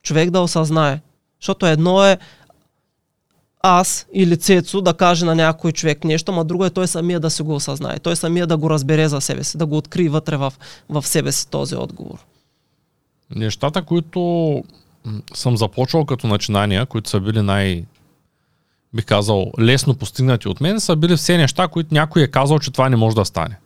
[0.03, 1.01] Човек да осъзнае.
[1.41, 2.17] Защото едно е
[3.59, 7.29] аз или Цецо да каже на някой човек нещо, ма друго е той самия да
[7.29, 7.99] си го осъзнае.
[7.99, 10.53] Той самия да го разбере за себе си, да го открие вътре в,
[10.89, 12.17] в себе си този отговор.
[13.35, 14.63] Нещата, които
[15.33, 17.83] съм започвал като начинания, които са били най-
[18.93, 22.71] бих казал, лесно постигнати от мен, са били все неща, които някой е казал, че
[22.71, 23.57] това не може да стане.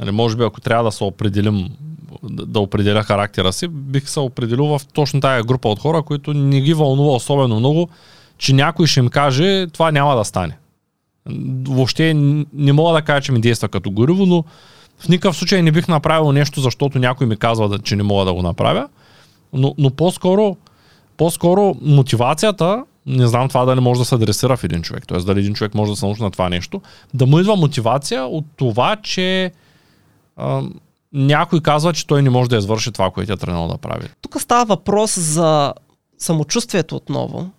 [0.00, 1.68] Нали, може би ако трябва да се определим,
[2.22, 6.60] да определя характера си, бих се определил в точно тая група от хора, които не
[6.60, 7.88] ги вълнува особено много,
[8.42, 10.58] че някой ще им каже, това няма да стане.
[11.68, 12.14] Въобще
[12.54, 14.44] не мога да кажа, че ми действа като гориво, но
[14.98, 18.34] в никакъв случай не бих направил нещо, защото някой ми казва, че не мога да
[18.34, 18.88] го направя.
[19.52, 20.56] Но, но по-скоро,
[21.16, 25.18] по-скоро мотивацията, не знам това дали може да се адресира в един човек, т.е.
[25.18, 26.80] дали един човек може да се научи на това нещо,
[27.14, 29.52] да му идва мотивация от това, че
[30.36, 30.62] а,
[31.12, 34.08] някой казва, че той не може да извърши това, което е тръгнал да прави.
[34.20, 35.74] Тук става въпрос за
[36.18, 37.50] самочувствието отново,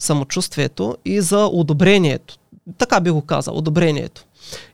[0.00, 2.38] самочувствието и за одобрението.
[2.78, 4.24] Така би го казал, одобрението.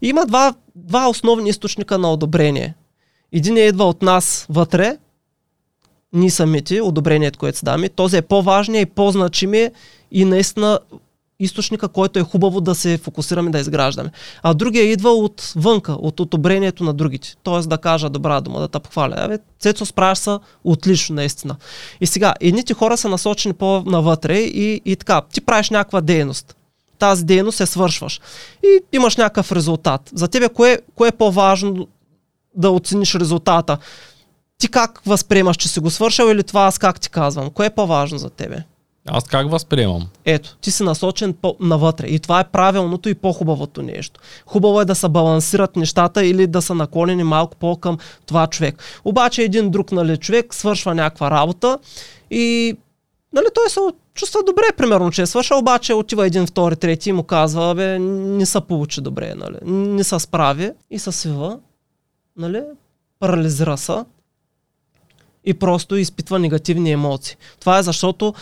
[0.02, 2.74] И има два, два основни източника на одобрение.
[3.32, 4.96] Един е идва от нас вътре,
[6.12, 7.88] ние самите, одобрението, което се даме.
[7.88, 9.72] Този е по-важният и по-значимия
[10.10, 10.78] и наистина
[11.40, 14.10] източника, който е хубаво да се фокусираме да изграждаме.
[14.42, 17.34] А другия идва от вънка, от одобрението на другите.
[17.42, 19.14] Тоест да кажа добра дума, да те похваля.
[19.18, 21.56] Абе, Цецо справяш се отлично, наистина.
[22.00, 26.56] И сега, едните хора са насочени по-навътре и, и така, ти правиш някаква дейност.
[26.98, 28.20] Тази дейност се свършваш.
[28.64, 30.10] И имаш някакъв резултат.
[30.14, 31.86] За тебе кое, кое е по-важно
[32.54, 33.78] да оцениш резултата?
[34.58, 37.50] Ти как възприемаш, че си го свършил или това аз как ти казвам?
[37.50, 38.64] Кое е по-важно за тебе?
[39.06, 40.08] Аз как възприемам?
[40.24, 44.20] Ето, ти си насочен по- навътре и това е правилното и по-хубавото нещо.
[44.46, 48.82] Хубаво е да се балансират нещата или да са наклонени малко по-към това човек.
[49.04, 51.78] Обаче един друг нали, човек свършва някаква работа
[52.30, 52.76] и
[53.32, 53.80] нали, той се
[54.14, 57.98] чувства добре, примерно, че е свършил, обаче отива един, втори, трети и му казва, бе,
[57.98, 61.58] не се получи добре, нали, не се справи и се свива,
[62.36, 62.62] нали,
[63.20, 64.04] парализира се
[65.44, 67.36] и просто изпитва негативни емоции.
[67.60, 68.34] Това е защото,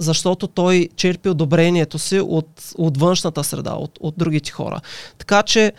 [0.00, 4.80] защото той черпи одобрението си от, от външната среда, от, от другите хора.
[5.18, 5.72] Така че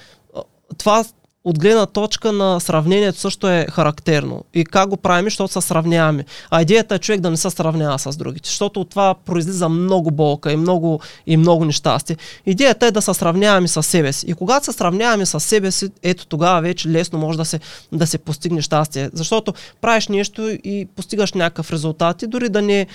[0.78, 1.06] това
[1.44, 4.44] от гледна точка на сравнението също е характерно.
[4.54, 6.26] И как го правим, защото се сравняваме.
[6.50, 10.12] А идеята е човек да не се сравнява с другите, защото от това произлиза много
[10.12, 12.18] болка и много, и много нещастие.
[12.46, 14.26] Идеята е да се сравняваме с себе си.
[14.28, 17.60] И когато се сравняваме с себе си, ето тогава вече лесно може да се,
[17.92, 19.10] да се постигне щастие.
[19.14, 22.88] Защото правиш нещо и постигаш някакъв резултат и дори да не е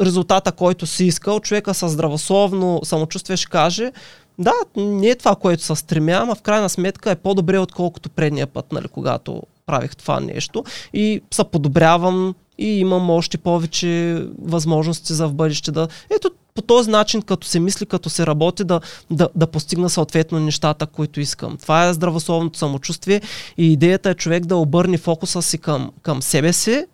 [0.00, 3.92] резултата, който си искал, човека с здравословно самочувствие ще каже,
[4.38, 8.46] да, не е това, което се стремя, ама в крайна сметка е по-добре, отколкото предния
[8.46, 10.64] път, нали, когато правих това нещо.
[10.92, 15.88] И се подобрявам и имам още повече възможности за в бъдеще да...
[16.16, 20.40] Ето по този начин, като се мисли, като се работи, да, да, да постигна съответно
[20.40, 21.56] нещата, които искам.
[21.56, 23.20] Това е здравословното самочувствие
[23.58, 26.84] и идеята е човек да обърне фокуса си към, към себе си,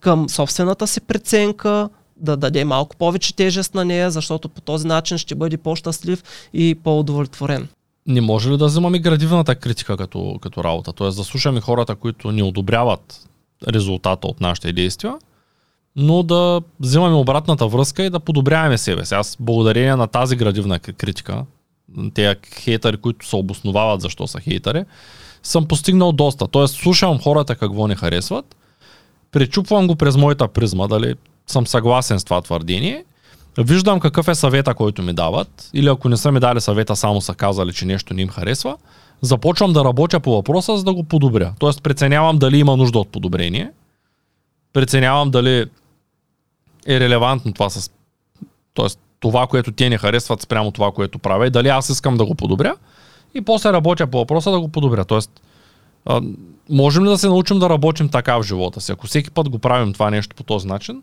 [0.00, 1.88] към собствената си преценка,
[2.22, 6.22] да даде малко повече тежест на нея, защото по този начин ще бъде по-щастлив
[6.54, 7.68] и по-удовлетворен.
[8.06, 10.92] Не може ли да вземаме градивната критика като, като работа?
[10.92, 13.28] Тоест да слушаме хората, които ни одобряват
[13.68, 15.14] резултата от нашите действия,
[15.96, 19.14] но да вземаме обратната връзка и да подобряваме себе си.
[19.14, 21.44] Аз благодарение на тази градивна критика,
[22.14, 24.84] тези хейтери, които се обосновават защо са хейтери,
[25.42, 26.48] съм постигнал доста.
[26.48, 28.56] Тоест слушам хората какво не харесват,
[29.32, 31.14] пречупвам го през моята призма, дали
[31.46, 33.04] съм съгласен с това твърдение.
[33.58, 37.20] Виждам какъв е съвета, който ми дават, или ако не са ми дали съвета, само
[37.20, 38.76] са казали, че нещо не им харесва,
[39.20, 41.54] започвам да работя по въпроса, за да го подобря.
[41.58, 43.70] Тоест преценявам дали има нужда от подобрение,
[44.72, 45.66] преценявам дали
[46.86, 47.90] е релевантно това с...
[48.74, 52.24] Тоест това, което те не харесват спрямо това, което правя и дали аз искам да
[52.24, 52.74] го подобря
[53.34, 55.04] и после работя по въпроса да го подобря.
[55.04, 55.40] Тоест,
[56.70, 58.92] можем ли да се научим да работим така в живота си?
[58.92, 61.02] Ако всеки път го правим това нещо по този начин,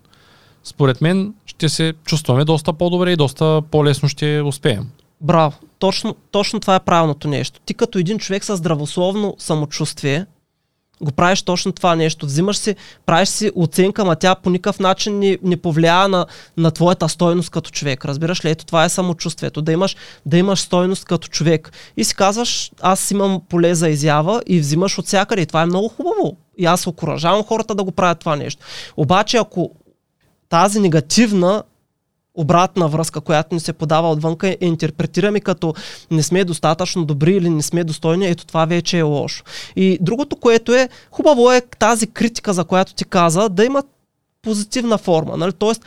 [0.63, 4.89] според мен ще се чувстваме доста по-добре и доста по-лесно ще успеем.
[5.21, 5.53] Браво.
[5.79, 7.59] Точно, точно това е правилното нещо.
[7.65, 10.25] Ти като един човек с здравословно самочувствие,
[11.01, 12.25] го правиш точно това нещо.
[12.25, 16.25] Взимаш си, правиш си оценка, ма тя по никакъв начин не, не повлиява на,
[16.57, 18.05] на твоята стойност като човек.
[18.05, 18.49] Разбираш ли?
[18.49, 19.61] Ето това е самочувствието.
[19.61, 19.95] Да имаш,
[20.25, 21.71] да имаш стойност като човек.
[21.97, 25.41] И си казваш, аз имам поле за изява и взимаш от всякъде.
[25.41, 26.37] И това е много хубаво.
[26.57, 28.65] И аз окоръжавам хората да го правят това нещо.
[28.97, 29.71] Обаче, ако
[30.49, 31.63] тази негативна
[32.35, 35.73] обратна връзка, която ни се подава отвънка, е интерпретираме като
[36.11, 39.43] не сме достатъчно добри или не сме достойни, ето това вече е лошо.
[39.75, 43.83] И другото, което е, хубаво е тази критика, за която ти каза, да има
[44.41, 45.37] позитивна форма.
[45.37, 45.53] Нали?
[45.53, 45.85] Тоест,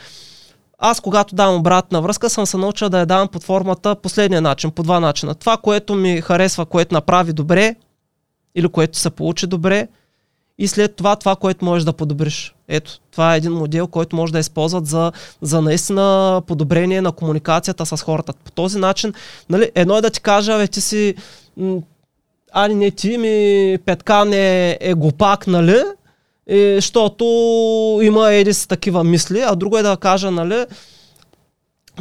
[0.79, 4.71] аз когато давам обратна връзка, съм се научил да я давам под формата последния начин,
[4.71, 5.35] по два начина.
[5.35, 7.75] Това, което ми харесва, което направи добре,
[8.55, 9.87] или което се получи добре,
[10.57, 12.55] и след това това, което можеш да подобриш.
[12.67, 15.11] Ето, това е един модел, който може да използват за,
[15.41, 18.33] за наистина подобрение на комуникацията с хората.
[18.33, 19.13] По този начин,
[19.49, 21.15] нали, едно е да ти кажа, бе, ти си,
[22.51, 25.83] али не ти ми, Петка не е глупак, нали?
[26.75, 27.23] Защото
[28.03, 30.65] има еди си такива мисли, а друго е да кажа, нали,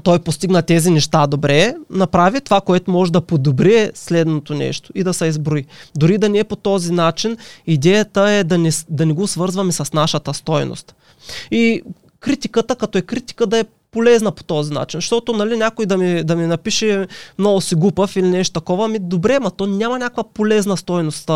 [0.02, 5.14] той постигна тези неща добре, направи това, което може да подобри следното нещо и да
[5.14, 5.64] се изброи.
[5.96, 9.72] Дори да не е по този начин, идеята е да не, да не го свързваме
[9.72, 10.94] с нашата стойност.
[11.50, 11.82] И
[12.20, 14.98] критиката, като е критика, да е полезна по този начин.
[14.98, 17.06] Защото нали, някой да ми, да ми напише
[17.38, 21.28] много си глупав или нещо такова, ми добре, ма то няма някаква полезна стойност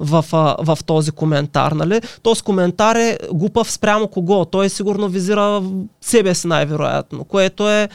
[0.00, 0.24] в,
[0.58, 1.72] в, този коментар.
[1.72, 2.00] Нали?
[2.22, 4.44] Този коментар е глупав спрямо кого.
[4.44, 5.62] Той сигурно визира
[6.00, 7.88] себе си най-вероятно, което е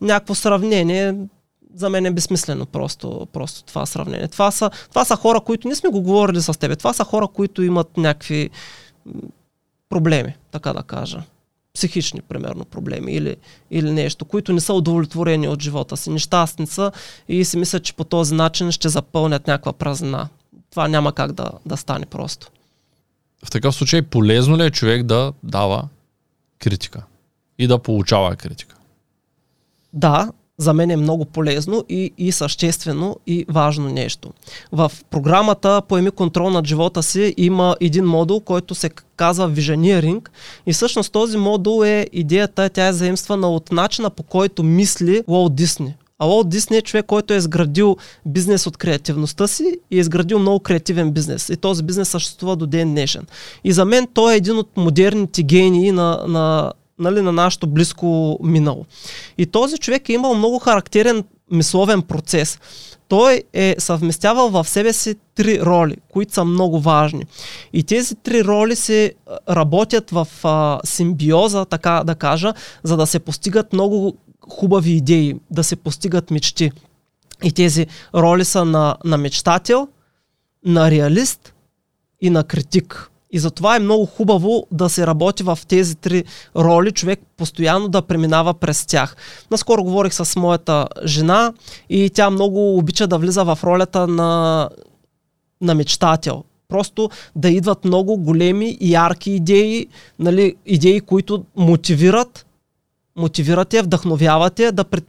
[0.00, 1.14] някакво сравнение,
[1.74, 4.28] за мен е безсмислено просто, просто това сравнение.
[4.28, 6.76] Това са, това са хора, които не сме го говорили с тебе.
[6.76, 8.50] Това са хора, които имат някакви
[9.88, 11.22] проблеми, така да кажа
[11.78, 13.36] психични, примерно, проблеми или,
[13.70, 16.92] или нещо, които не са удовлетворени от живота си, нещастни са
[17.28, 20.28] и си мислят, че по този начин ще запълнят някаква празнина.
[20.70, 22.50] Това няма как да, да стане просто.
[23.44, 25.88] В такъв случай полезно ли е човек да дава
[26.58, 27.02] критика
[27.58, 28.76] и да получава критика?
[29.92, 34.30] Да, за мен е много полезно и, и съществено и важно нещо.
[34.72, 40.28] В програмата Поеми контрол над живота си има един модул, който се казва Visioneering
[40.66, 45.54] и всъщност този модул е идеята, тя е заимствана от начина по който мисли Уолт
[45.54, 45.94] Дисни.
[46.18, 50.38] А Уолт Дисни е човек, който е изградил бизнес от креативността си и е изградил
[50.38, 51.48] много креативен бизнес.
[51.48, 53.26] И този бизнес съществува до ден днешен.
[53.64, 58.38] И за мен той е един от модерните гении на, на нали, на нашето близко
[58.42, 58.86] минало.
[59.38, 62.58] И този човек е имал много характерен мисловен процес.
[63.08, 67.24] Той е съвместявал в себе си три роли, които са много важни.
[67.72, 69.14] И тези три роли се
[69.48, 74.16] работят в а, симбиоза, така да кажа, за да се постигат много
[74.48, 76.70] хубави идеи, да се постигат мечти.
[77.44, 79.88] И тези роли са на, на мечтател,
[80.66, 81.54] на реалист
[82.20, 83.10] и на критик.
[83.30, 86.24] И затова е много хубаво да се работи в тези три
[86.56, 89.16] роли, човек постоянно да преминава през тях.
[89.50, 91.52] Наскоро говорих с моята жена
[91.90, 94.68] и тя много обича да влиза в ролята на,
[95.60, 96.44] на мечтател.
[96.68, 99.86] Просто да идват много големи и ярки идеи,
[100.18, 102.46] нали, идеи, които мотивират,
[103.16, 105.04] мотивират я, вдъхновяват я да, пред,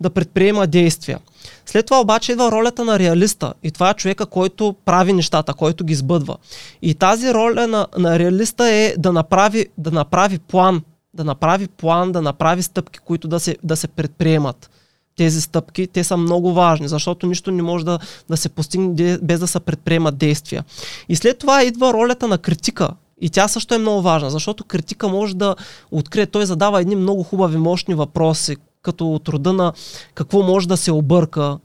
[0.00, 1.18] да предприема действия.
[1.66, 5.84] След това обаче идва ролята на реалиста и това е човека, който прави нещата, който
[5.84, 6.36] ги сбъдва.
[6.82, 10.82] И тази роля на, на реалиста е да направи, да направи план,
[11.14, 14.70] да направи план, да направи стъпки, които да се, да се предприемат.
[15.16, 19.40] Тези стъпки, те са много важни, защото нищо не може да, да се постигне без
[19.40, 20.64] да се предприемат действия.
[21.08, 25.08] И след това идва ролята на критика, и тя също е много важна, защото критика
[25.08, 25.56] може да
[25.90, 26.26] открие.
[26.26, 29.72] Той задава едни много хубави, мощни въпроси, като от рода на
[30.14, 31.58] какво може да се обърка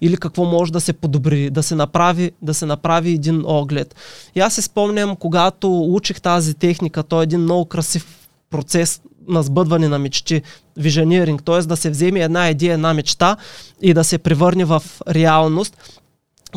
[0.00, 3.94] или какво може да се подобри, да се направи, да се направи един оглед.
[4.34, 9.42] И аз се спомням, когато учих тази техника, то е един много красив процес на
[9.42, 10.42] сбъдване на мечти,
[10.76, 11.58] вижениринг, т.е.
[11.58, 13.36] да се вземе една идея, една мечта
[13.82, 15.76] и да се превърне в реалност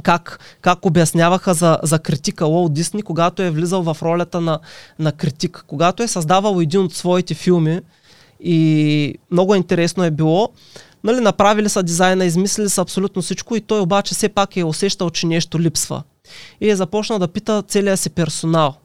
[0.04, 4.60] как, как обясняваха за, за критика Уолт Дисни, когато е влизал в ролята на,
[5.00, 5.64] на критик.
[5.68, 7.82] Когато е създавал един от своите филми,
[8.40, 10.50] и много интересно е било.
[11.04, 15.10] Нали, направили са дизайна, измислили са абсолютно всичко и той обаче все пак е усещал,
[15.10, 16.04] че нещо липсва.
[16.62, 18.76] И е започнал да пита целия си персонал.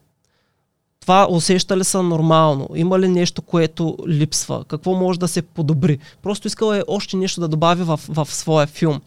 [1.01, 2.69] Това усеща ли са нормално?
[2.75, 4.65] Има ли нещо, което липсва?
[4.69, 5.99] Какво може да се подобри?
[6.23, 9.01] Просто искал е още нещо да добави в, в своя филм.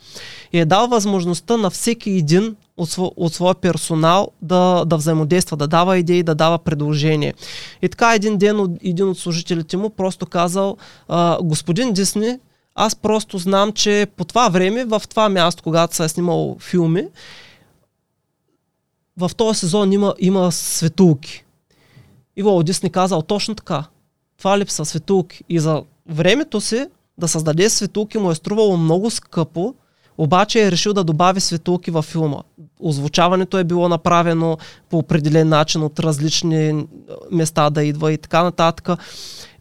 [0.53, 5.57] И е дал възможността на всеки един от, сво, от своя персонал да, да взаимодейства,
[5.57, 7.33] да дава идеи, да дава предложения.
[7.81, 10.77] И така един ден един от служителите му просто казал,
[11.41, 12.39] господин Дисни,
[12.75, 17.07] аз просто знам, че по това време, в това място, когато се е снимал филми,
[19.17, 21.45] в този сезон има, има светулки.
[22.35, 23.85] И Уолт Дисни казал точно така.
[24.37, 25.43] Това липса светулки.
[25.49, 26.85] И за времето си
[27.17, 29.75] да създаде светулки му е струвало много скъпо,
[30.17, 32.37] обаче е решил да добави светулки във филма.
[32.79, 34.57] Озвучаването е било направено
[34.89, 36.85] по определен начин от различни
[37.31, 38.89] места да идва и така нататък.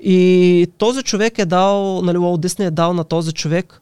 [0.00, 3.80] И този човек е дал, нали, Уолт Дисни е дал на този човек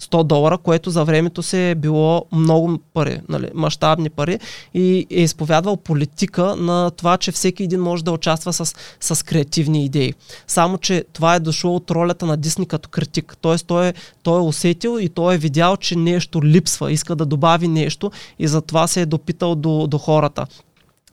[0.00, 4.38] 100 долара, което за времето се е било много пари, нали, мащабни пари
[4.74, 9.84] и е изповядвал политика на това, че всеки един може да участва с, с креативни
[9.84, 10.14] идеи.
[10.46, 13.36] Само, че това е дошло от ролята на Дисни като критик.
[13.40, 17.26] Тоест той е, той е усетил и той е видял, че нещо липсва, иска да
[17.26, 20.46] добави нещо и затова се е допитал до, до хората.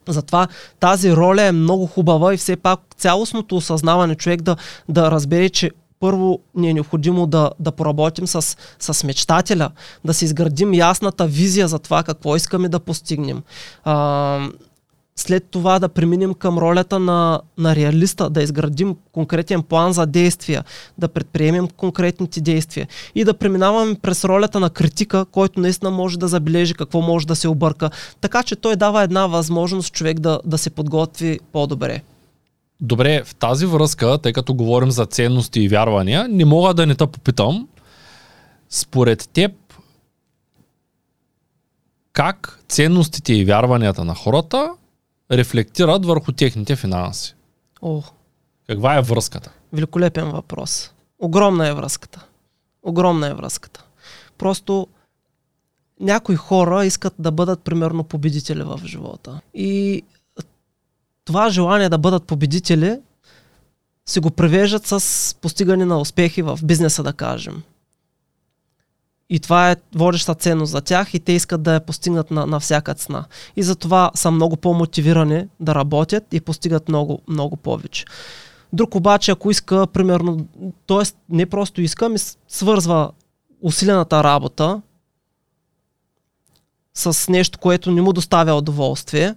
[0.08, 0.48] Затова
[0.80, 4.56] тази роля е много хубава и все пак цялостното осъзнаване човек да,
[4.88, 5.70] да разбере, че
[6.04, 9.70] първо ни е необходимо да, да поработим с, с мечтателя,
[10.04, 13.42] да си изградим ясната визия за това какво искаме да постигнем.
[13.84, 14.48] А,
[15.16, 20.64] след това да преминем към ролята на, на реалиста, да изградим конкретен план за действия,
[20.98, 26.28] да предприемем конкретните действия и да преминаваме през ролята на критика, който наистина може да
[26.28, 27.90] забележи какво може да се обърка.
[28.20, 32.02] Така че той дава една възможност човек да, да се подготви по-добре.
[32.84, 36.94] Добре, в тази връзка, тъй като говорим за ценности и вярвания, не мога да не
[36.94, 37.68] те попитам,
[38.70, 39.52] според теб,
[42.12, 44.74] как ценностите и вярванията на хората
[45.30, 47.34] рефлектират върху техните финанси?
[47.82, 48.02] О,
[48.66, 49.50] Каква е връзката?
[49.72, 50.92] великолепен въпрос.
[51.18, 52.26] Огромна е връзката.
[52.82, 53.84] Огромна е връзката.
[54.38, 54.88] Просто
[56.00, 59.40] някои хора искат да бъдат примерно победители в живота.
[59.54, 60.02] И
[61.24, 63.00] това желание да бъдат победители
[64.06, 67.62] си го превеждат с постигане на успехи в бизнеса, да кажем.
[69.30, 72.60] И това е водеща ценност за тях и те искат да я постигнат на, на
[72.60, 73.24] всяка цена.
[73.56, 78.04] И затова са много по-мотивирани да работят и постигат много, много повече.
[78.72, 80.46] Друг обаче, ако иска, примерно,
[80.86, 81.02] т.е.
[81.28, 82.18] не просто иска, ми
[82.48, 83.10] свързва
[83.62, 84.82] усилената работа
[86.94, 89.34] с нещо, което не му доставя удоволствие,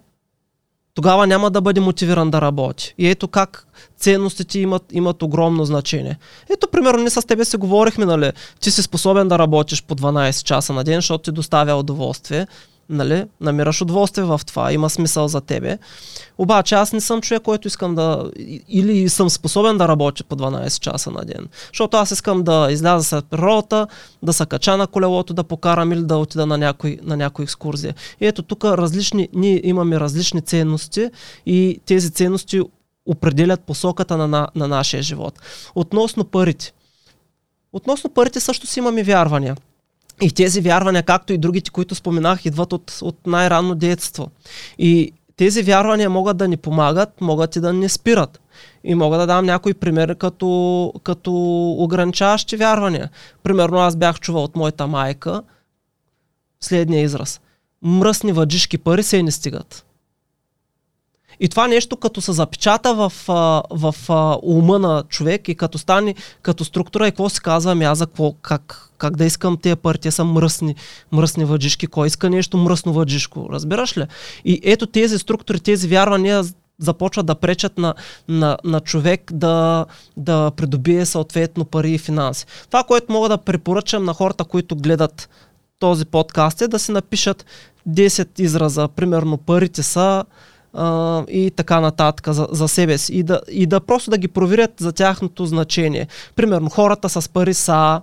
[0.97, 2.93] тогава няма да бъде мотивиран да работи.
[2.97, 3.67] И ето как
[3.97, 6.17] ценностите имат, имат огромно значение.
[6.49, 10.43] Ето, примерно, ние с тебе си говорихме, нали, ти си способен да работиш по 12
[10.43, 12.47] часа на ден, защото ти доставя удоволствие
[12.89, 15.77] нали, намираш удоволствие в това, има смисъл за тебе.
[16.37, 18.31] Обаче аз не съм човек, който искам да,
[18.69, 21.47] или съм способен да работя по 12 часа на ден.
[21.67, 23.87] Защото аз искам да изляза след природата,
[24.23, 27.95] да се кача на колелото, да покарам или да отида на някой, на някой екскурзия.
[28.21, 31.09] И ето тук различни, ние имаме различни ценности
[31.45, 32.61] и тези ценности
[33.05, 35.39] определят посоката на, на, на нашия живот.
[35.75, 36.73] Относно парите.
[37.73, 39.55] Относно парите също си имаме вярвания.
[40.21, 44.31] И тези вярвания, както и другите, които споменах, идват от, от най-ранно детство.
[44.77, 48.41] И тези вярвания могат да ни помагат, могат и да ни спират.
[48.83, 51.31] И мога да дам някои примери като, като
[51.77, 53.09] ограничаващи вярвания.
[53.43, 55.41] Примерно аз бях чувал от моята майка
[56.61, 57.41] следния израз.
[57.81, 59.85] Мръсни въджишки пари се не стигат.
[61.39, 63.95] И това нещо като се запечата в, в, в
[64.43, 68.07] ума на човек и като стане като структура и какво се казва, ами аз за
[68.07, 70.75] какво, как, как да искам тези пари, те са мръсни,
[71.11, 74.05] мръсни въджишки, кой иска нещо мръсно въджишко, разбираш ли?
[74.45, 76.43] И ето тези структури, тези вярвания
[76.79, 77.93] започват да пречат на,
[78.27, 79.85] на, на човек да,
[80.17, 82.45] да придобие съответно пари и финанси.
[82.67, 85.29] Това, което мога да препоръчам на хората, които гледат
[85.79, 87.45] този подкаст е да си напишат
[87.89, 88.87] 10 израза.
[88.87, 90.23] Примерно парите са
[91.29, 93.13] и така нататък за, за себе си.
[93.13, 96.07] И да, и да просто да ги проверят за тяхното значение.
[96.35, 98.01] Примерно хората с пари са,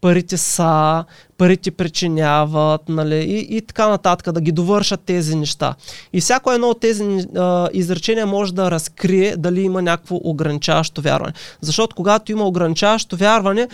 [0.00, 1.04] парите са,
[1.38, 5.74] парите причиняват, нали, и, и така нататък, да ги довършат тези неща.
[6.12, 11.32] И всяко едно от тези а, изречения може да разкрие дали има някакво ограничаващо вярване.
[11.60, 13.68] Защото когато има ограничаващо вярване,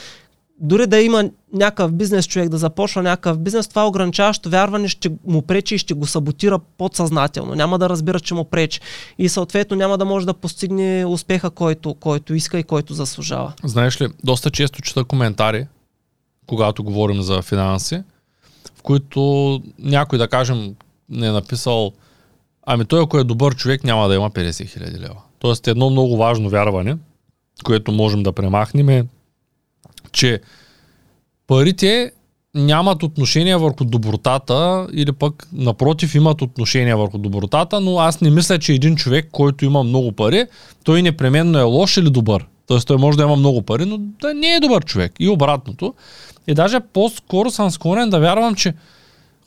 [0.61, 5.43] дори да има някакъв бизнес човек да започва някакъв бизнес, това ограничаващо вярване ще му
[5.43, 7.55] пречи и ще го саботира подсъзнателно.
[7.55, 8.81] Няма да разбира, че му пречи.
[9.19, 13.53] И съответно няма да може да постигне успеха, който, който иска и който заслужава.
[13.65, 15.67] Знаеш ли, доста често чета коментари,
[16.47, 18.03] когато говорим за финанси,
[18.79, 20.75] в които някой, да кажем,
[21.09, 21.93] не е написал
[22.71, 25.17] ами той ако е добър човек няма да има 50 хиляди лева.
[25.39, 26.97] Тоест едно много важно вярване,
[27.65, 29.07] което можем да премахнем е
[30.13, 30.41] че
[31.47, 32.13] парите
[32.55, 38.59] нямат отношение върху добротата или пък напротив имат отношение върху добротата, но аз не мисля,
[38.59, 40.45] че един човек, който има много пари,
[40.85, 42.47] той непременно е лош или добър.
[42.67, 45.13] Тоест той може да има много пари, но да не е добър човек.
[45.19, 45.95] И обратното.
[46.47, 48.75] И даже по-скоро съм склонен да вярвам, че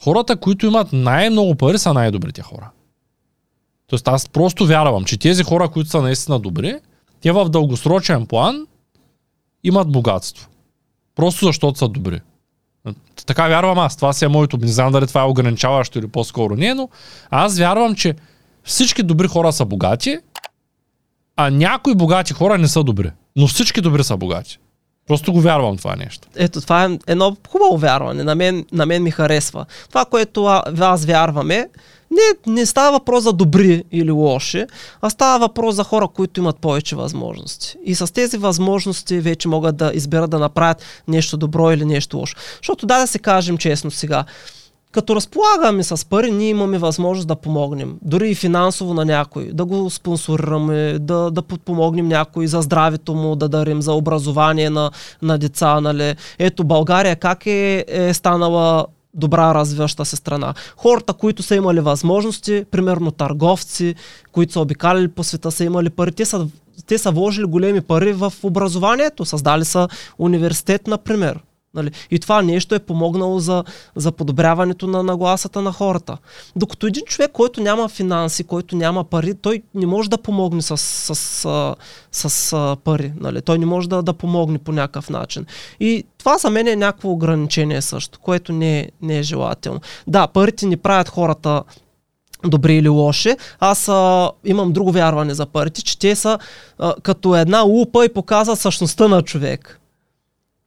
[0.04, 2.70] хората, които имат най-много пари, са най-добрите хора.
[3.88, 6.76] Тоест аз просто вярвам, че тези хора, които са наистина добри,
[7.22, 8.68] те в дългосрочен план
[9.64, 10.50] имат богатство.
[11.16, 12.22] Просто защото са добри.
[13.26, 13.96] Така вярвам аз.
[13.96, 14.58] Това си е моето.
[14.58, 16.90] Не знам дали това е ограничаващо или по-скоро не, но
[17.30, 18.16] аз вярвам, че
[18.64, 20.18] всички добри хора са богати,
[21.36, 23.12] а някои богати хора не са добри.
[23.36, 24.60] Но всички добри са богати.
[25.08, 26.28] Просто го вярвам това нещо.
[26.36, 28.24] Ето, това е едно хубаво вярване.
[28.24, 29.66] На мен, на мен ми харесва.
[29.90, 30.46] Това, което
[30.80, 31.68] аз вярваме,
[32.12, 34.66] не, не става въпрос за добри или лоши,
[35.02, 37.76] а става въпрос за хора, които имат повече възможности.
[37.86, 42.36] И с тези възможности вече могат да изберат да направят нещо добро или нещо лошо.
[42.58, 44.26] Защото да да се кажем честно сега,
[44.92, 47.96] като разполагаме с пари, ние имаме възможност да помогнем.
[48.02, 49.50] Дори и финансово на някой.
[49.54, 54.92] Да го спонсорираме, да, да подпомогнем някой за здравето му, да дарим за образование на,
[55.22, 55.82] на деца.
[55.82, 56.16] Нали.
[56.40, 60.54] Ето България как е, е станала добра развиваща се страна.
[60.78, 63.96] Хората, които са имали възможности, примерно търговци,
[64.32, 66.48] които са обикаляли по света, са имали пари, те са,
[66.88, 69.88] те са вложили големи пари в образованието, създали са
[70.18, 71.40] университет, например.
[71.74, 71.92] Нали?
[72.12, 73.64] И това нещо е помогнало за,
[73.96, 76.18] за подобряването на нагласата на хората.
[76.56, 80.78] Докато един човек, който няма финанси, който няма пари, той не може да помогне с,
[80.78, 81.16] с,
[82.12, 83.14] с, с, пари.
[83.20, 83.42] Нали?
[83.42, 85.46] Той не може да, да помогне по някакъв начин.
[85.80, 89.80] И това за мен е някакво ограничение също, което не е, не е желателно.
[90.08, 91.64] Да, парите ни правят хората
[92.46, 93.36] добри или лоши.
[93.60, 96.40] Аз а, имам друго вярване за парите, че те са
[96.80, 99.81] а, като една лупа и показват същността на човек.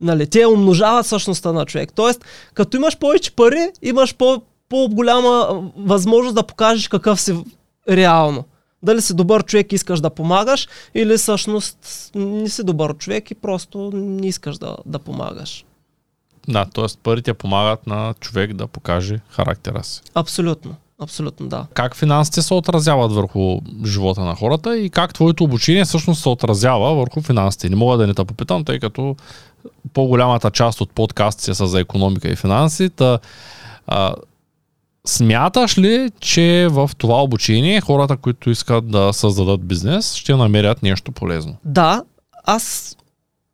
[0.04, 1.92] Нали, те умножават същността на човек.
[1.94, 2.24] Тоест,
[2.54, 7.44] като имаш повече пари, имаш по, по-голяма възможност да покажеш какъв си
[7.88, 8.44] реално.
[8.82, 11.78] Дали си добър човек и искаш да помагаш, или всъщност
[12.14, 15.64] не си добър човек и просто не искаш да, да помагаш.
[16.48, 16.84] Да, т.е.
[17.02, 20.00] парите помагат на човек да покаже характера си.
[20.14, 20.76] Абсолютно.
[21.04, 21.66] Абсолютно, да.
[21.74, 26.94] Как финансите се отразяват върху живота на хората и как твоето обучение всъщност се отразява
[26.94, 27.68] върху финансите?
[27.68, 29.16] Не мога да не те попитам, тъй като
[29.92, 32.90] по-голямата част от подкастите са за економика и финанси.
[32.90, 33.18] Та,
[33.86, 34.14] а,
[35.06, 41.12] смяташ ли, че в това обучение хората, които искат да създадат бизнес, ще намерят нещо
[41.12, 41.56] полезно?
[41.64, 42.02] Да,
[42.44, 42.96] аз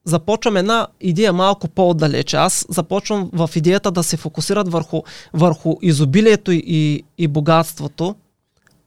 [0.04, 2.36] започвам една идея малко по-отдалече.
[2.36, 8.14] Аз започвам в идеята да се фокусират върху, върху изобилието и, и богатството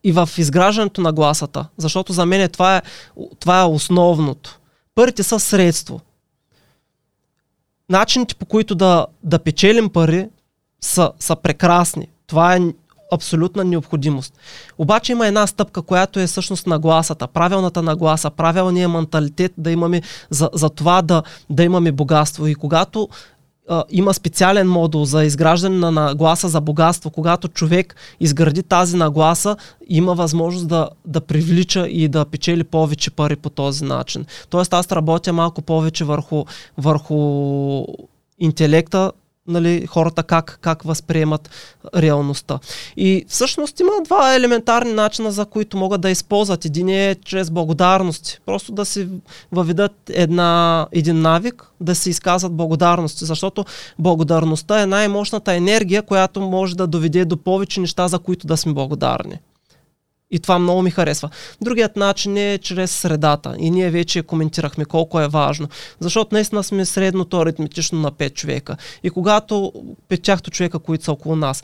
[0.04, 1.66] и в изграждането на гласата.
[1.78, 2.82] Защото за мен това е,
[3.40, 4.60] това е основното.
[4.96, 6.02] Парите са средство.
[7.90, 10.28] Начините по които да, да печелим пари
[10.82, 12.08] са, са прекрасни.
[12.28, 12.60] Това е
[13.14, 14.34] абсолютна необходимост.
[14.78, 20.50] Обаче има една стъпка, която е всъщност нагласата, правилната нагласа, правилният менталитет да имаме за,
[20.54, 22.48] за това да, да имаме богатство.
[22.48, 23.10] И когато
[23.70, 29.58] а, има специален модул за изграждане на нагласа за богатство, когато човек изгради тази нагласа,
[29.88, 34.26] има възможност да, да привлича и да печели повече пари по този начин.
[34.50, 36.46] Тоест аз работя малко повече върху,
[36.78, 37.18] върху
[38.40, 39.12] интелекта,
[39.48, 41.50] нали, хората как, как възприемат
[41.96, 42.60] реалността.
[42.98, 46.66] И всъщност има два елементарни начина, за които могат да използват.
[46.66, 48.40] Един е чрез благодарности.
[48.46, 49.08] Просто да си
[49.52, 53.66] въведат една, един навик, да се изказват благодарности, защото
[54.00, 58.74] благодарността е най-мощната енергия, която може да доведе до повече неща, за които да сме
[58.74, 59.40] благодарни.
[60.34, 61.30] И това много ми харесва.
[61.62, 63.56] Другият начин е чрез средата.
[63.60, 65.68] И ние вече коментирахме колко е важно.
[66.00, 68.78] Защото наистина сме средното аритметично на 5 човека.
[69.04, 69.74] И когато
[70.10, 71.64] петяхто човека, които са около нас,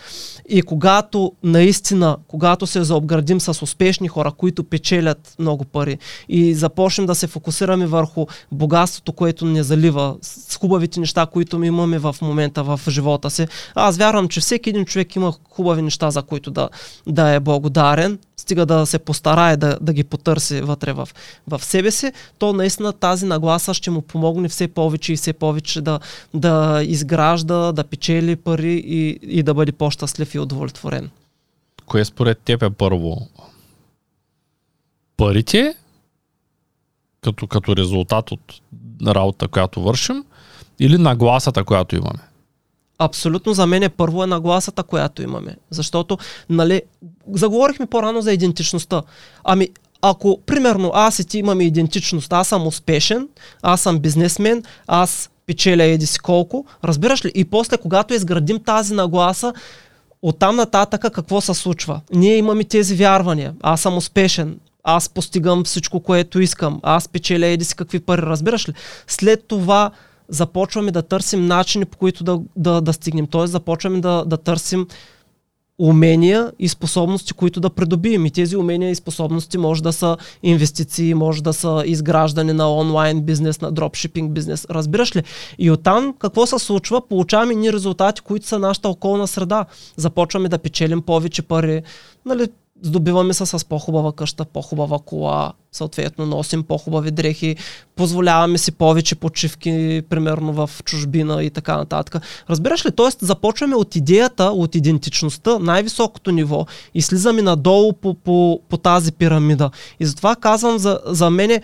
[0.49, 5.97] и когато наистина, когато се заобградим с успешни хора, които печелят много пари
[6.29, 11.67] и започнем да се фокусираме върху богатството, което не залива, с хубавите неща, които ми
[11.67, 16.11] имаме в момента в живота си, аз вярвам, че всеки един човек има хубави неща,
[16.11, 16.69] за които да,
[17.07, 21.09] да е благодарен стига да се постарае да, да ги потърси вътре в,
[21.47, 25.81] в себе си, то наистина тази нагласа ще му помогне все повече и все повече
[25.81, 25.99] да,
[26.33, 31.09] да изгражда, да печели пари и, и да бъде по-щастлив и удовлетворен.
[31.85, 33.27] Кое според теб е първо?
[35.17, 35.75] Парите,
[37.21, 38.61] като, като резултат от
[39.07, 40.25] работа, която вършим,
[40.79, 42.28] или нагласата, която имаме?
[42.99, 45.55] Абсолютно за мен е първо е нагласата, която имаме.
[45.69, 46.17] Защото,
[46.49, 46.81] нали,
[47.33, 49.01] заговорихме по-рано за идентичността.
[49.43, 49.69] Ами,
[50.01, 53.27] ако, примерно, аз и ти имаме идентичност, аз съм успешен,
[53.61, 57.31] аз съм бизнесмен, аз печеля еди си колко, разбираш ли?
[57.35, 59.53] И после, когато изградим тази нагласа,
[60.21, 62.01] оттам нататък какво се случва?
[62.13, 63.53] Ние имаме тези вярвания.
[63.61, 68.69] Аз съм успешен, аз постигам всичко, което искам, аз печеля еди си какви пари, разбираш
[68.69, 68.73] ли?
[69.07, 69.91] След това
[70.29, 73.27] започваме да търсим начини по които да, да, да стигнем.
[73.27, 74.87] Тоест започваме да, да търсим
[75.79, 78.25] умения и способности, които да придобием.
[78.25, 83.21] И тези умения и способности може да са инвестиции, може да са изграждане на онлайн
[83.21, 84.67] бизнес, на дропшипинг бизнес.
[84.69, 85.23] Разбираш ли?
[85.59, 87.07] И оттам какво се случва?
[87.07, 89.65] Получаваме ни резултати, които са нашата околна среда.
[89.95, 91.81] Започваме да печелим повече пари.
[92.25, 92.47] Нали,
[92.81, 97.55] здобиваме се с по-хубава къща, по-хубава кола, съответно носим по-хубави дрехи,
[97.95, 102.23] позволяваме си повече почивки, примерно в чужбина и така нататък.
[102.49, 102.91] Разбираш ли?
[102.91, 109.11] Тоест започваме от идеята, от идентичността, най-високото ниво и слизаме надолу по, по, по тази
[109.11, 109.71] пирамида.
[109.99, 111.61] И затова казвам за, за мене,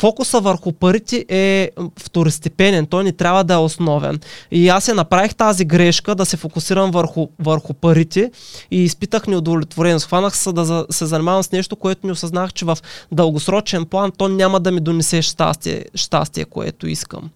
[0.00, 4.20] фокуса върху парите е второстепенен, той не трябва да е основен.
[4.50, 8.30] И аз се направих тази грешка да се фокусирам върху, върху парите
[8.70, 10.06] и изпитах неудовлетвореност.
[10.06, 12.78] Хванах се да се занимавам с нещо, което не осъзнах, че в
[13.12, 17.30] дългосрочен план то няма да ми донесе щастие, щастие което искам.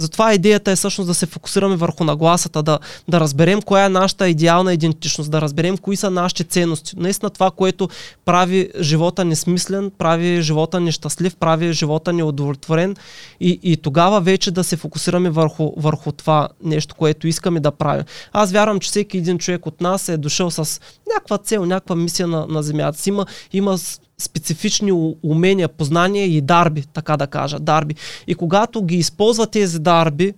[0.00, 2.78] Затова идеята е всъщност да се фокусираме върху нагласата, да,
[3.08, 6.94] да разберем коя е нашата идеална идентичност, да разберем кои са нашите ценности.
[6.96, 7.88] Наистина това, което
[8.24, 12.96] прави живота несмислен, прави живота нещастлив, прави живота неудовлетворен
[13.40, 18.04] и, и тогава вече да се фокусираме върху, върху това нещо, което искаме да правим.
[18.32, 20.80] Аз вярвам, че всеки един човек от нас е дошъл с
[21.14, 23.08] някаква цел, някаква мисия на, на Земята си.
[23.08, 23.78] Има, има
[24.20, 27.94] специфични умения, познания и дарби, така да кажа, дарби.
[28.26, 30.34] И когато ги използва тези дарби,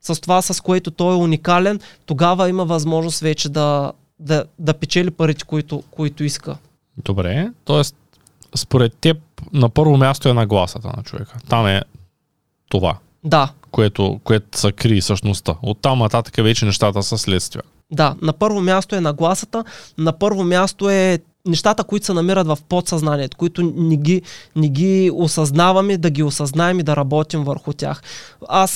[0.00, 5.10] с това, с което той е уникален, тогава има възможност вече да, да, да печели
[5.10, 6.56] парите, които, които иска.
[7.04, 7.82] Добре, т.е.
[8.56, 9.18] според теб
[9.52, 11.36] на първо място е нагласата на човека.
[11.48, 11.82] Там е
[12.68, 12.98] това.
[13.24, 13.52] Да.
[13.70, 15.54] Което, което са крие същността.
[15.62, 17.62] Оттам нататък вече нещата са следствия.
[17.92, 19.64] Да, на първо място е нагласата,
[19.98, 24.22] на първо място е нещата, които се намират в подсъзнанието, които не ги,
[24.56, 28.02] не ги осъзнаваме, да ги осъзнаем и да работим върху тях.
[28.48, 28.70] Аз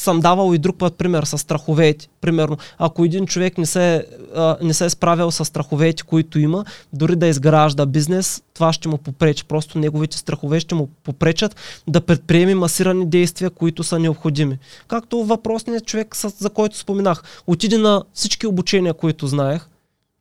[0.00, 2.08] съм давал и друг път пример с страховете.
[2.20, 6.64] Примерно, ако един човек не се, а, не се е справил с страховете, които има,
[6.92, 9.44] дори да изгражда бизнес, това ще му попречи.
[9.44, 11.56] Просто неговите страхове ще му попречат
[11.88, 14.58] да предприеме масирани действия, които са необходими.
[14.88, 19.69] Както въпросният човек, за който споменах, отиде на всички обучения, които знаех,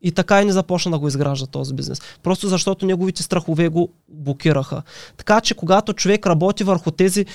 [0.02, 2.02] и така и не започна да го изгражда този бизнес.
[2.24, 4.82] Просто защото неговите страхове го блокираха.
[5.18, 7.26] Така че когато човек работи върху тези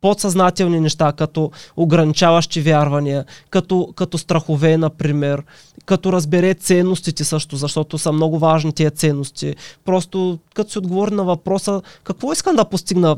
[0.00, 5.42] подсъзнателни неща, като ограничаващи вярвания, като, като страхове, например,
[5.84, 9.54] като разбере ценностите също, защото са много важни тия ценности.
[9.84, 13.16] Просто като се отговори на въпроса какво искам да постигна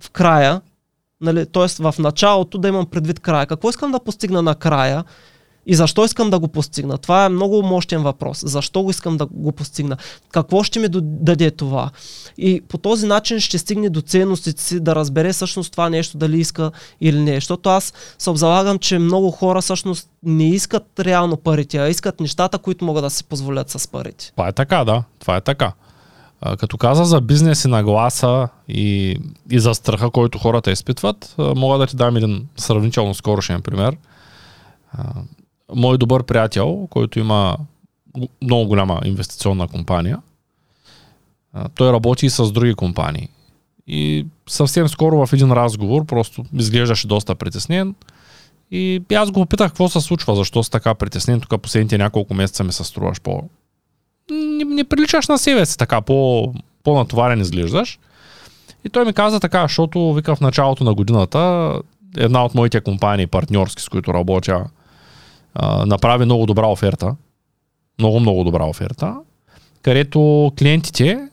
[0.00, 0.60] в края,
[1.20, 1.82] нали, т.е.
[1.82, 5.04] в началото да имам предвид края, какво искам да постигна на края,
[5.66, 6.98] и защо искам да го постигна?
[6.98, 8.42] Това е много мощен въпрос.
[8.46, 9.96] Защо го искам да го постигна?
[10.30, 11.90] Какво ще ми даде това?
[12.38, 16.40] И по този начин ще стигне до ценностите си да разбере всъщност това нещо дали
[16.40, 17.34] иска или не.
[17.34, 22.58] Защото аз се обзалагам, че много хора всъщност не искат реално парите, а искат нещата,
[22.58, 24.30] които могат да си позволят с парите.
[24.30, 25.04] Това е така, да.
[25.18, 25.72] Това е така.
[26.58, 29.18] Като каза за бизнес и нагласа и,
[29.50, 33.96] и за страха, който хората изпитват, мога да ти дам един сравнително скорошен пример
[35.74, 37.56] мой добър приятел, който има
[38.42, 40.18] много голяма инвестиционна компания,
[41.74, 43.28] той работи и с други компании.
[43.86, 47.94] И съвсем скоро в един разговор просто изглеждаше доста притеснен.
[48.70, 52.64] И аз го попитах какво се случва, защо си така притеснен, тук последните няколко месеца
[52.64, 53.42] ми се струваш по...
[54.30, 56.52] Не, не приличаш на себе си, така по,
[56.84, 57.98] по-натоварен изглеждаш.
[58.84, 61.72] И той ми каза така, защото вика в началото на годината
[62.16, 64.64] една от моите компании партньорски, с които работя,
[65.86, 67.16] направи много добра оферта.
[67.98, 69.16] Много, много добра оферта.
[69.82, 71.28] Където клиентите,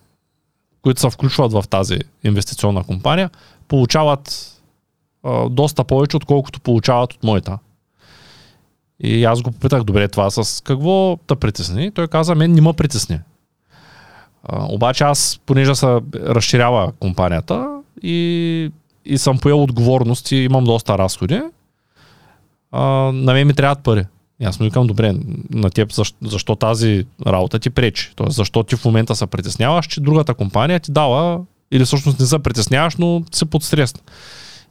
[0.81, 3.29] които се включват в тази инвестиционна компания,
[3.67, 4.55] получават
[5.23, 7.59] а, доста повече, отколкото получават от моята.
[8.99, 11.91] И аз го попитах, добре, това с какво да притесни?
[11.91, 13.19] Той каза, мен не ме притесни.
[14.43, 18.71] А, обаче аз, понеже се разширява компанията и,
[19.05, 21.41] и съм поел отговорности, имам доста разходи,
[22.71, 22.81] а,
[23.13, 24.05] на мен ми трябват пари.
[24.41, 25.15] И аз му викам, добре,
[25.49, 28.11] на теб защо, защо тази работа ти пречи?
[28.15, 31.39] Тоест, защо ти в момента се притесняваш, че другата компания ти дава,
[31.71, 34.01] или всъщност не се притесняваш, но се подстресна.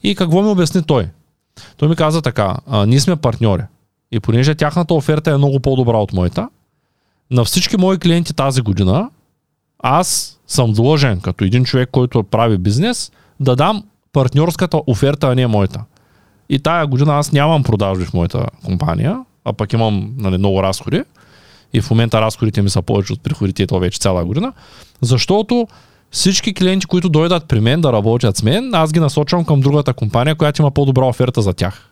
[0.02, 1.08] И какво ми обясни той?
[1.76, 3.62] Той ми каза така, а, ние сме партньори.
[4.12, 6.48] И понеже тяхната оферта е много по-добра от моята,
[7.30, 9.10] на всички мои клиенти тази година,
[9.78, 15.46] аз съм длъжен, като един човек, който прави бизнес, да дам партньорската оферта, а не
[15.46, 15.84] моята.
[16.48, 21.02] И тая година аз нямам продажби в моята компания, а пък имам нали, много разходи.
[21.72, 24.52] И в момента разходите ми са повече от приходите, това вече цяла година.
[25.00, 25.68] Защото
[26.10, 29.92] всички клиенти, които дойдат при мен да работят с мен, аз ги насочвам към другата
[29.92, 31.90] компания, която има по-добра оферта за тях.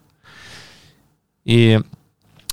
[1.47, 1.79] И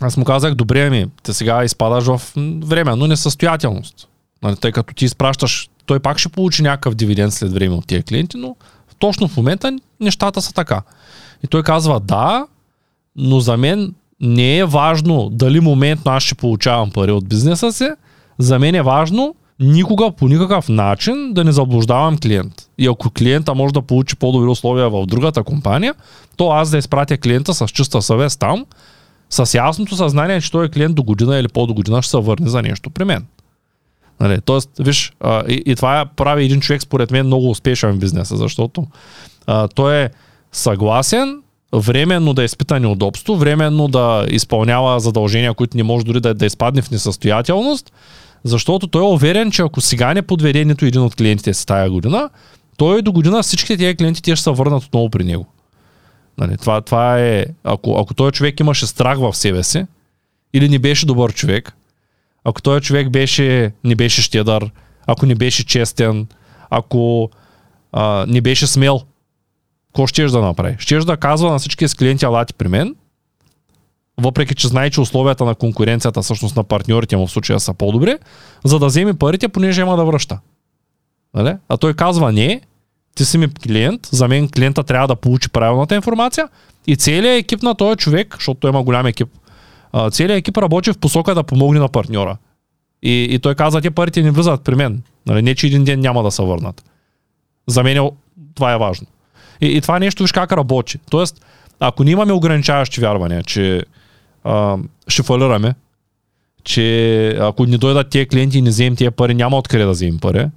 [0.02, 2.22] аз му казах, добре ми, те сега изпадаш в
[2.66, 4.08] време, но несъстоятелност.
[4.44, 8.04] Нали, тъй като ти изпращаш, той пак ще получи някакъв дивиденд след време от тия
[8.04, 8.56] клиенти, но
[9.00, 10.82] точно в момента нещата са така.
[11.44, 12.48] И той казва да,
[13.16, 17.90] но за мен не е важно дали моментно аз ще получавам пари от бизнеса си,
[18.38, 22.54] за мен е важно никога по никакъв начин да не заблуждавам клиент.
[22.78, 25.94] И ако клиента може да получи по-добри условия в другата компания,
[26.38, 28.66] то аз да изпратя клиента с чиста съвест там,
[29.30, 32.50] с ясното съзнание, че той е клиент до година или по-до година ще се върне
[32.50, 33.26] за нещо при мен.
[34.20, 38.00] Нали, тоест, виж, а, и, и това прави един човек, според мен, много успешен в
[38.00, 38.88] бизнеса, защото
[39.48, 40.10] а, той е
[40.54, 41.42] съгласен,
[41.76, 46.82] временно да изпита неудобство, временно да изпълнява задължения, които не може дори да, да изпадне
[46.82, 47.94] в несъстоятелност,
[48.44, 51.90] защото той е уверен, че ако сега не подведе нито един от клиентите си тая
[51.90, 52.30] година,
[52.78, 55.46] той до година всичките тези клиенти те ще се върнат отново при него.
[56.38, 59.86] Нали, това, това е, ако, ако този човек имаше страх в себе си,
[60.54, 61.76] или не беше добър човек,
[62.44, 64.72] ако този човек беше, не беше щедър,
[65.08, 66.28] ако не беше честен,
[66.70, 67.30] ако
[67.92, 69.02] а, не беше смел,
[69.94, 70.76] какво ще да направи?
[70.80, 72.96] Ще да казва на всички с клиенти алати при мен,
[74.18, 78.18] въпреки че знае, че условията на конкуренцията, всъщност на партньорите му в случая са по-добри,
[78.64, 80.40] за да вземе парите, понеже има да връща.
[81.34, 81.56] Нали?
[81.70, 82.62] А той казва не,
[83.16, 86.50] ти си ми клиент, за мен клиента трябва да получи правилната информация
[86.88, 89.30] и целият екип на този човек, защото той има голям екип,
[90.12, 92.38] целият екип работи в посока да помогне на партньора.
[93.04, 95.04] И, и той каза, те парите не влизат при мен.
[95.26, 96.84] Нали, не, че един ден няма да се върнат.
[97.68, 98.10] За мен
[98.56, 99.08] това е важно.
[99.64, 101.00] И, и това нещо виж как работи.
[101.10, 101.46] Тоест,
[101.80, 103.84] ако ние имаме ограничаващи вярвания, че
[104.44, 105.76] а, ще фалираме,
[106.64, 110.20] че ако не дойдат тези клиенти и не вземем тези пари, няма откъде да вземем
[110.20, 110.48] пари,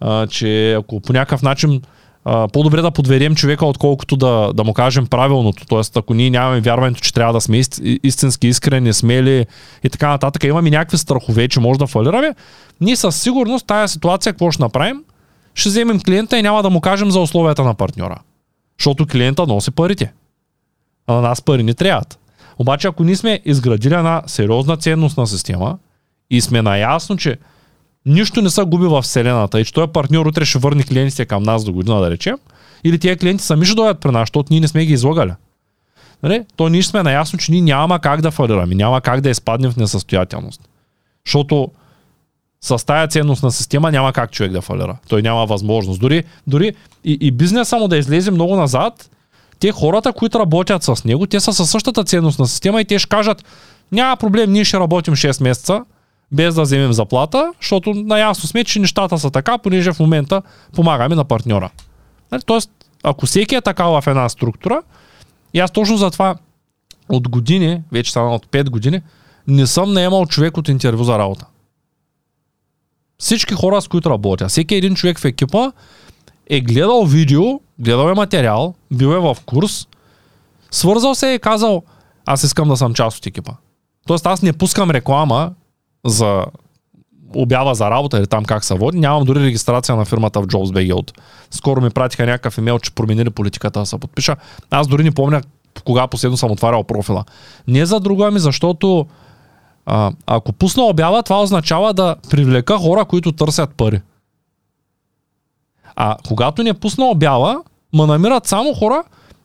[0.00, 1.82] а, че ако по някакъв начин
[2.24, 5.66] а, по-добре да подверим човека, отколкото да, да му кажем правилното.
[5.68, 7.62] Тоест, ако ние нямаме вярването, че трябва да сме
[8.02, 9.46] истински искрени, смели
[9.84, 12.34] и така нататък, имаме някакви страхове, че може да фалираме,
[12.80, 15.04] ние със сигурност тази ситуация какво ще направим?
[15.54, 18.20] Ще вземем клиента и няма да му кажем за условията на партньора.
[18.80, 20.12] Защото клиента носи парите.
[21.06, 22.18] А на нас пари не трябват.
[22.58, 25.78] Обаче, ако ние сме изградили една сериозна ценностна система
[26.30, 27.38] и сме наясно, че
[28.06, 31.42] нищо не са губи в Вселената и че този партньор утре ще върне клиентите към
[31.42, 32.36] нас до година, да речем,
[32.84, 35.32] или тези клиенти сами ще дойдат при нас, защото ние не сме ги излагали.
[36.22, 36.44] Нали?
[36.56, 39.76] То ние сме наясно, че ние няма как да фалираме, няма как да изпаднем в
[39.76, 40.60] несъстоятелност.
[41.26, 41.70] Защото
[42.62, 44.96] с тая ценностна система няма как човек да фалира.
[45.08, 46.00] Той няма възможност.
[46.00, 49.10] Дори, дори и, и бизнеса му да излезе много назад,
[49.58, 53.08] те хората, които работят с него, те са със същата ценностна система и те ще
[53.08, 53.44] кажат,
[53.92, 55.84] няма проблем, ние ще работим 6 месеца,
[56.32, 60.42] без да вземем заплата, защото наясно сме, че нещата са така, понеже в момента
[60.74, 61.70] помагаме на партньора.
[62.32, 62.70] Нали, тоест,
[63.02, 64.82] ако всеки е така в една структура,
[65.54, 66.34] и аз точно за това
[67.08, 69.00] от години, вече стана от 5 години,
[69.46, 71.46] не съм наемал човек от интервю за работа.
[73.20, 75.72] Всички хора, с които работя, всеки един човек в екипа
[76.50, 79.88] е гледал видео, гледал е материал, бил е в курс,
[80.70, 81.82] свързал се и е казал,
[82.26, 83.52] аз искам да съм част от екипа.
[84.06, 85.52] Тоест аз не пускам реклама
[86.06, 86.44] за
[87.34, 88.98] обява за работа или там как се води.
[88.98, 91.12] Нямам дори регистрация на фирмата в JobsBG от.
[91.50, 94.36] Скоро ми пратиха някакъв имейл, че променили политиката да се подпиша.
[94.70, 95.42] Аз дори не помня
[95.84, 97.24] кога последно съм отварял профила.
[97.68, 99.06] Не за друго, ами защото
[99.92, 104.00] а, ако пусна обява, това означава да привлека хора, които търсят пари.
[105.96, 107.62] А когато не пусна обява,
[107.92, 109.04] ма намират само хора,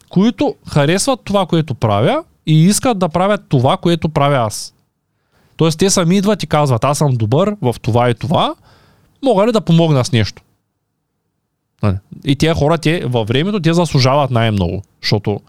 [0.10, 4.74] които харесват това, което правя и искат да правят това, което правя аз.
[5.58, 8.56] Тоест те сами идват и казват, аз съм добър в това и това,
[9.24, 10.42] мога ли да помогна с нещо?
[11.84, 11.98] Нали?
[12.26, 15.40] И тези хора, те във времето, те заслужават най-много, защото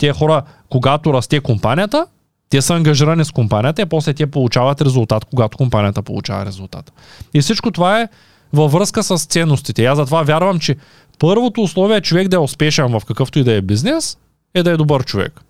[0.00, 2.06] тези хора, когато расте компанията,
[2.50, 6.92] те са ангажирани с компанията и после те получават резултат, когато компанията получава резултат.
[7.34, 8.08] И всичко това е
[8.52, 9.84] във връзка с ценностите.
[9.84, 10.76] Аз затова вярвам, че
[11.18, 14.18] първото условие е човек да е успешен в какъвто и да е бизнес,
[14.54, 15.40] е да е добър човек.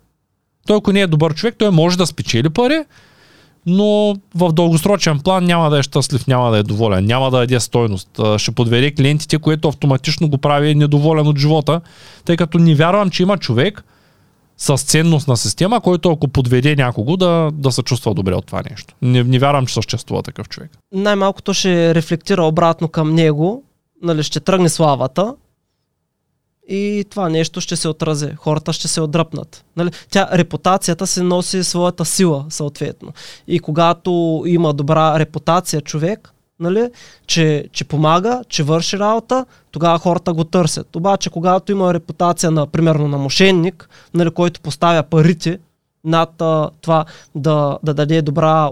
[0.67, 2.83] Той ако не е добър човек, той може да спечели пари,
[3.65, 7.59] но в дългосрочен план няма да е щастлив, няма да е доволен, няма да даде
[7.59, 8.19] стойност.
[8.37, 11.81] Ще подведе клиентите, което автоматично го прави недоволен от живота,
[12.25, 13.83] тъй като не вярвам, че има човек
[14.61, 18.93] с ценностна система, който ако подведе някого да, да се чувства добре от това нещо.
[19.01, 20.71] Не, не вярвам, че съществува такъв човек.
[20.93, 23.63] Най-малкото ще рефлектира обратно към него,
[24.03, 25.35] нали, ще тръгне славата,
[26.69, 28.29] и това нещо ще се отрази.
[28.37, 29.65] Хората ще се отдръпнат.
[29.77, 29.91] Нали?
[30.09, 33.13] Тя, репутацията се носи своята сила, съответно.
[33.47, 36.89] И когато има добра репутация човек, нали,
[37.27, 40.95] че, че помага, че върши работа, тогава хората го търсят.
[40.95, 45.59] Обаче, когато има репутация, на, примерно, на мошенник, нали, който поставя парите
[46.03, 47.05] над а, това
[47.35, 48.69] да, да даде добра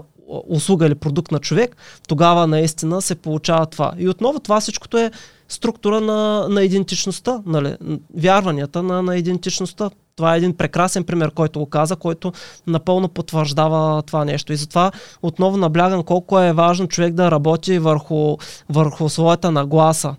[0.48, 1.76] услуга или продукт на човек,
[2.08, 3.92] тогава наистина се получава това.
[3.98, 5.10] И отново това всичкото е
[5.48, 7.76] структура на, на идентичността, нали?
[8.16, 9.90] вярванията на, на идентичността.
[10.16, 12.32] Това е един прекрасен пример, който го каза, който
[12.66, 14.52] напълно потвърждава това нещо.
[14.52, 14.92] И затова
[15.22, 18.36] отново наблягам колко е важно човек да работи върху,
[18.68, 20.14] върху своята нагласа,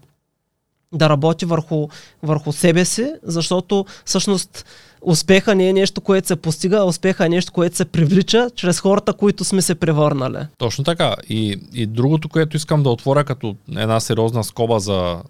[0.94, 1.88] да работи върху,
[2.24, 4.66] върху себе си, защото всъщност
[5.02, 8.80] успеха не е нещо, което се постига, а успеха е нещо, което се привлича чрез
[8.80, 10.38] хората, които сме се превърнали.
[10.58, 11.16] Точно така.
[11.30, 15.22] И, и другото, което искам да отворя като една сериозна скоба за...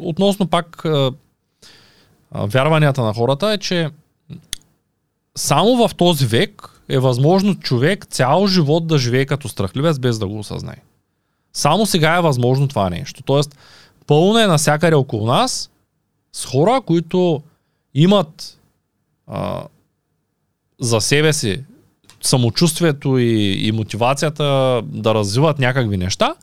[0.00, 1.12] Относно пак а,
[2.30, 3.90] а, вярванията на хората е, че
[5.36, 10.26] само в този век е възможно човек цял живот да живее като страхливец без да
[10.26, 10.76] го осъзнае.
[11.52, 13.22] Само сега е възможно това нещо.
[13.22, 13.56] Тоест,
[14.06, 15.70] пълно е насякъде около нас
[16.32, 17.42] с хора, които
[17.94, 18.58] имат
[19.26, 19.62] а,
[20.80, 21.64] за себе си
[22.22, 26.34] самочувствието и, и мотивацията да развиват някакви неща,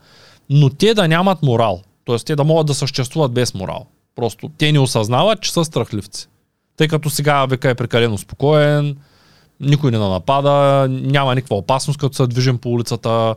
[0.50, 1.82] но те да нямат морал.
[2.04, 3.86] Тоест те да могат да съществуват без морал.
[4.16, 6.28] Просто те не осъзнават, че са страхливци.
[6.76, 8.96] Тъй като сега века е прекалено спокоен,
[9.60, 13.34] никой не напада, няма никаква опасност, като се движим по улицата,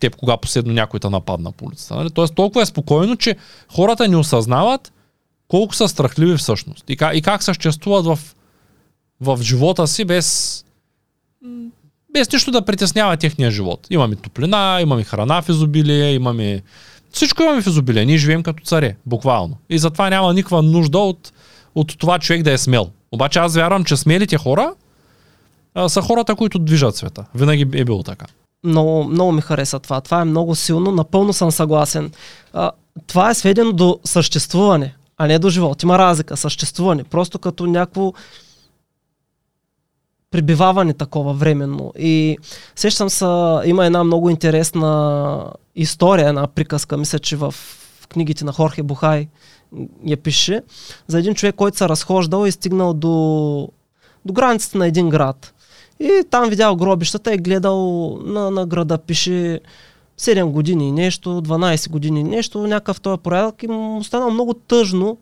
[0.00, 1.94] теб кога последно някой те нападна по улицата.
[1.94, 2.10] Нали?
[2.10, 3.36] Тоест толкова е спокойно, че
[3.68, 4.92] хората не осъзнават
[5.48, 8.18] колко са страхливи всъщност и как, и как съществуват в,
[9.20, 10.64] в живота си без,
[12.12, 13.86] без нищо да притеснява техния живот.
[13.90, 16.62] Имаме топлина, имаме храна в изобилие, имаме...
[17.10, 18.04] Всичко имаме в изобилие.
[18.04, 19.56] Ние живеем като царе, буквално.
[19.70, 21.32] И затова няма никаква нужда от,
[21.74, 22.90] от това човек да е смел.
[23.12, 24.74] Обаче аз вярвам, че смелите хора
[25.74, 27.24] а, са хората, които движат света.
[27.34, 28.26] Винаги е било така.
[28.64, 30.00] Много, много ми хареса това.
[30.00, 30.92] Това е много силно.
[30.92, 32.12] Напълно съм съгласен.
[32.52, 32.70] А,
[33.06, 35.82] това е сведено до съществуване, а не до живот.
[35.82, 36.36] Има разлика.
[36.36, 37.04] Съществуване.
[37.04, 38.12] Просто като някакво
[40.30, 41.92] прибиваване такова временно.
[41.98, 42.38] И
[42.76, 43.24] сещам се,
[43.64, 47.54] има една много интересна история, една приказка, мисля, че в
[48.08, 49.28] книгите на Хорхе Бухай
[50.06, 50.62] я пише,
[51.06, 53.68] за един човек, който се разхождал и стигнал до,
[54.24, 55.54] до границата на един град.
[56.00, 59.60] И там видял гробищата и гледал на, на града, пише
[60.18, 65.18] 7 години нещо, 12 години нещо, някакъв този порядък и му станал много тъжно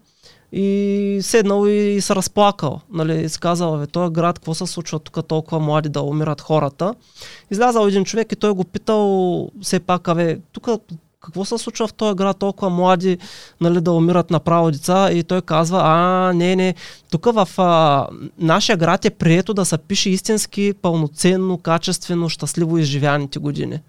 [0.53, 2.81] и седнал и се разплакал.
[2.93, 6.95] Нали, си казал, бе, този град, какво се случва тук толкова млади да умират хората.
[7.51, 10.69] Излязал един човек и той го питал все пак, абе, тук
[11.25, 13.19] какво се случва в този град, толкова млади
[13.61, 16.75] нали, да умират направо деца и той казва, а, не, не,
[17.11, 18.07] тук в а,
[18.39, 23.81] нашия град е прието да се пише истински, пълноценно, качествено, щастливо изживяните години.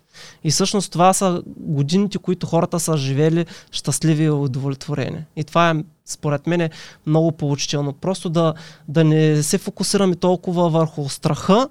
[0.44, 5.26] И всъщност това са годините, които хората са живели щастливи и удовлетворени.
[5.36, 5.76] И това е,
[6.06, 6.70] според мен,
[7.06, 7.94] много получително.
[7.94, 8.54] Просто да,
[8.88, 11.70] да не се фокусираме толкова върху страха,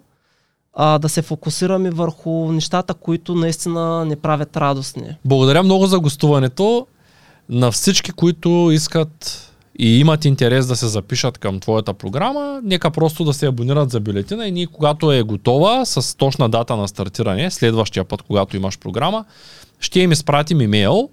[0.77, 5.16] а, да се фокусираме върху нещата, които наистина не правят радостни.
[5.25, 6.87] Благодаря много за гостуването.
[7.49, 9.41] На всички, които искат
[9.79, 14.01] и имат интерес да се запишат към твоята програма, нека просто да се абонират за
[14.01, 18.79] бюлетина и ние, когато е готова, с точна дата на стартиране, следващия път, когато имаш
[18.79, 19.25] програма,
[19.81, 21.09] ще им изпратим имейл.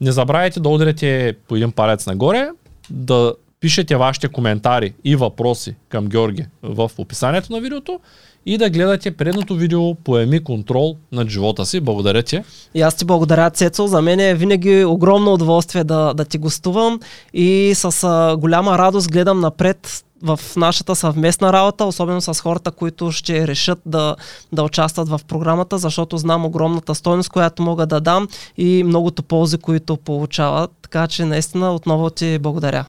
[0.00, 2.48] Не забравяйте да ударите по един палец нагоре,
[2.90, 3.34] да
[3.64, 8.00] пишете вашите коментари и въпроси към Георги в описанието на видеото
[8.46, 11.80] и да гледате предното видео Поеми контрол над живота си.
[11.80, 12.42] Благодаря ти.
[12.74, 13.86] И аз ти благодаря, Цецо.
[13.86, 17.00] За мен е винаги огромно удоволствие да, да ти гостувам
[17.34, 23.12] и с а, голяма радост гледам напред в нашата съвместна работа, особено с хората, които
[23.12, 24.16] ще решат да,
[24.52, 29.58] да участват в програмата, защото знам огромната стойност, която мога да дам и многото ползи,
[29.58, 30.70] които получават.
[30.82, 32.82] Така че наистина отново ти благодаря.